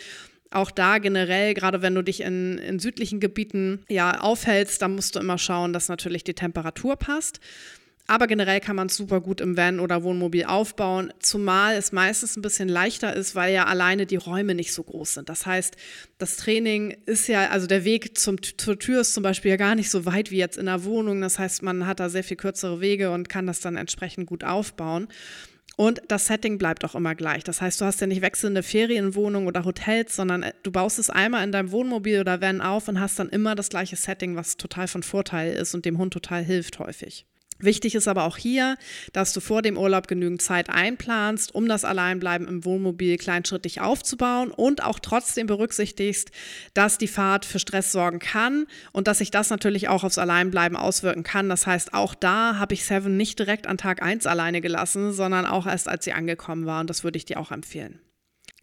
Auch 0.50 0.70
da 0.70 0.98
generell, 0.98 1.54
gerade 1.54 1.82
wenn 1.82 1.94
du 1.94 2.02
dich 2.02 2.20
in, 2.20 2.58
in 2.58 2.78
südlichen 2.78 3.18
Gebieten 3.18 3.84
ja 3.88 4.20
aufhältst, 4.20 4.80
dann 4.82 4.94
musst 4.94 5.16
du 5.16 5.20
immer 5.20 5.38
schauen, 5.38 5.72
dass 5.72 5.88
natürlich 5.88 6.22
die 6.24 6.34
Temperatur 6.34 6.96
passt. 6.96 7.40
Aber 8.06 8.26
generell 8.26 8.60
kann 8.60 8.76
man 8.76 8.88
es 8.88 8.96
super 8.96 9.22
gut 9.22 9.40
im 9.40 9.56
Van 9.56 9.80
oder 9.80 10.02
Wohnmobil 10.02 10.44
aufbauen, 10.44 11.12
zumal 11.20 11.74
es 11.74 11.90
meistens 11.90 12.36
ein 12.36 12.42
bisschen 12.42 12.68
leichter 12.68 13.16
ist, 13.16 13.34
weil 13.34 13.54
ja 13.54 13.64
alleine 13.64 14.04
die 14.04 14.16
Räume 14.16 14.54
nicht 14.54 14.74
so 14.74 14.82
groß 14.82 15.14
sind. 15.14 15.30
Das 15.30 15.46
heißt, 15.46 15.74
das 16.18 16.36
Training 16.36 16.98
ist 17.06 17.28
ja, 17.28 17.48
also 17.48 17.66
der 17.66 17.84
Weg 17.84 18.18
zum, 18.18 18.36
zur 18.42 18.78
Tür 18.78 19.00
ist 19.00 19.14
zum 19.14 19.22
Beispiel 19.22 19.52
ja 19.52 19.56
gar 19.56 19.74
nicht 19.74 19.90
so 19.90 20.04
weit 20.04 20.30
wie 20.30 20.36
jetzt 20.36 20.58
in 20.58 20.66
der 20.66 20.84
Wohnung. 20.84 21.22
Das 21.22 21.38
heißt, 21.38 21.62
man 21.62 21.86
hat 21.86 21.98
da 21.98 22.10
sehr 22.10 22.24
viel 22.24 22.36
kürzere 22.36 22.82
Wege 22.82 23.10
und 23.10 23.30
kann 23.30 23.46
das 23.46 23.60
dann 23.60 23.76
entsprechend 23.76 24.26
gut 24.26 24.44
aufbauen. 24.44 25.08
Und 25.76 26.02
das 26.08 26.26
Setting 26.26 26.56
bleibt 26.56 26.84
auch 26.84 26.94
immer 26.94 27.14
gleich. 27.14 27.42
Das 27.42 27.60
heißt, 27.60 27.80
du 27.80 27.84
hast 27.84 28.00
ja 28.00 28.06
nicht 28.06 28.22
wechselnde 28.22 28.62
Ferienwohnungen 28.62 29.48
oder 29.48 29.64
Hotels, 29.64 30.14
sondern 30.14 30.44
äh, 30.44 30.52
du 30.62 30.70
baust 30.70 30.98
es 30.98 31.10
einmal 31.10 31.42
in 31.44 31.52
deinem 31.52 31.72
Wohnmobil 31.72 32.20
oder 32.20 32.40
Van 32.40 32.60
auf 32.60 32.86
und 32.88 33.00
hast 33.00 33.18
dann 33.18 33.28
immer 33.28 33.54
das 33.54 33.70
gleiche 33.70 33.96
Setting, 33.96 34.36
was 34.36 34.56
total 34.56 34.86
von 34.86 35.02
Vorteil 35.02 35.52
ist 35.52 35.74
und 35.74 35.84
dem 35.84 35.98
Hund 35.98 36.12
total 36.12 36.44
hilft 36.44 36.78
häufig. 36.78 37.26
Wichtig 37.58 37.94
ist 37.94 38.08
aber 38.08 38.24
auch 38.24 38.36
hier, 38.36 38.76
dass 39.12 39.32
du 39.32 39.40
vor 39.40 39.62
dem 39.62 39.78
Urlaub 39.78 40.08
genügend 40.08 40.42
Zeit 40.42 40.68
einplanst, 40.68 41.54
um 41.54 41.68
das 41.68 41.84
Alleinbleiben 41.84 42.48
im 42.48 42.64
Wohnmobil 42.64 43.16
kleinschrittig 43.16 43.80
aufzubauen 43.80 44.50
und 44.50 44.82
auch 44.82 44.98
trotzdem 44.98 45.46
berücksichtigst, 45.46 46.30
dass 46.74 46.98
die 46.98 47.08
Fahrt 47.08 47.44
für 47.44 47.58
Stress 47.58 47.92
sorgen 47.92 48.18
kann 48.18 48.66
und 48.92 49.06
dass 49.06 49.18
sich 49.18 49.30
das 49.30 49.50
natürlich 49.50 49.88
auch 49.88 50.04
aufs 50.04 50.18
Alleinbleiben 50.18 50.76
auswirken 50.76 51.22
kann. 51.22 51.48
Das 51.48 51.66
heißt, 51.66 51.94
auch 51.94 52.14
da 52.14 52.56
habe 52.58 52.74
ich 52.74 52.84
Seven 52.84 53.16
nicht 53.16 53.38
direkt 53.38 53.66
an 53.66 53.78
Tag 53.78 54.02
1 54.02 54.26
alleine 54.26 54.60
gelassen, 54.60 55.12
sondern 55.12 55.46
auch 55.46 55.66
erst 55.66 55.88
als 55.88 56.04
sie 56.04 56.12
angekommen 56.12 56.66
war 56.66 56.80
und 56.80 56.90
das 56.90 57.04
würde 57.04 57.16
ich 57.16 57.24
dir 57.24 57.38
auch 57.38 57.52
empfehlen. 57.52 58.03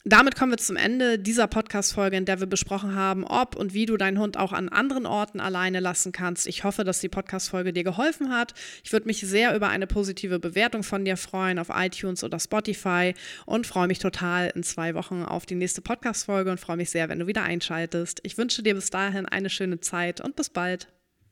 Damit 0.03 0.35
kommen 0.35 0.51
wir 0.51 0.57
zum 0.57 0.77
Ende 0.77 1.19
dieser 1.19 1.45
Podcast-Folge, 1.45 2.17
in 2.17 2.25
der 2.25 2.39
wir 2.39 2.47
besprochen 2.47 2.95
haben, 2.95 3.23
ob 3.23 3.55
und 3.55 3.75
wie 3.75 3.85
du 3.85 3.97
deinen 3.97 4.17
Hund 4.17 4.35
auch 4.35 4.51
an 4.51 4.67
anderen 4.67 5.05
Orten 5.05 5.39
alleine 5.39 5.79
lassen 5.79 6.11
kannst. 6.11 6.47
Ich 6.47 6.63
hoffe, 6.63 6.83
dass 6.83 6.99
die 6.99 7.09
Podcast-Folge 7.09 7.71
dir 7.71 7.83
geholfen 7.83 8.31
hat. 8.31 8.53
Ich 8.83 8.91
würde 8.93 9.05
mich 9.05 9.19
sehr 9.21 9.55
über 9.55 9.69
eine 9.69 9.85
positive 9.85 10.39
Bewertung 10.39 10.81
von 10.81 11.05
dir 11.05 11.17
freuen 11.17 11.59
auf 11.59 11.69
iTunes 11.71 12.23
oder 12.23 12.39
Spotify 12.39 13.13
und 13.45 13.67
freue 13.67 13.87
mich 13.87 13.99
total 13.99 14.51
in 14.55 14.63
zwei 14.63 14.95
Wochen 14.95 15.23
auf 15.23 15.45
die 15.45 15.55
nächste 15.55 15.81
Podcast-Folge 15.81 16.49
und 16.49 16.59
freue 16.59 16.77
mich 16.77 16.89
sehr, 16.89 17.07
wenn 17.07 17.19
du 17.19 17.27
wieder 17.27 17.43
einschaltest. 17.43 18.21
Ich 18.23 18.37
wünsche 18.39 18.63
dir 18.63 18.73
bis 18.73 18.89
dahin 18.89 19.27
eine 19.27 19.51
schöne 19.51 19.81
Zeit 19.81 20.19
und 20.19 20.35
bis 20.35 20.49
bald. 20.49 20.87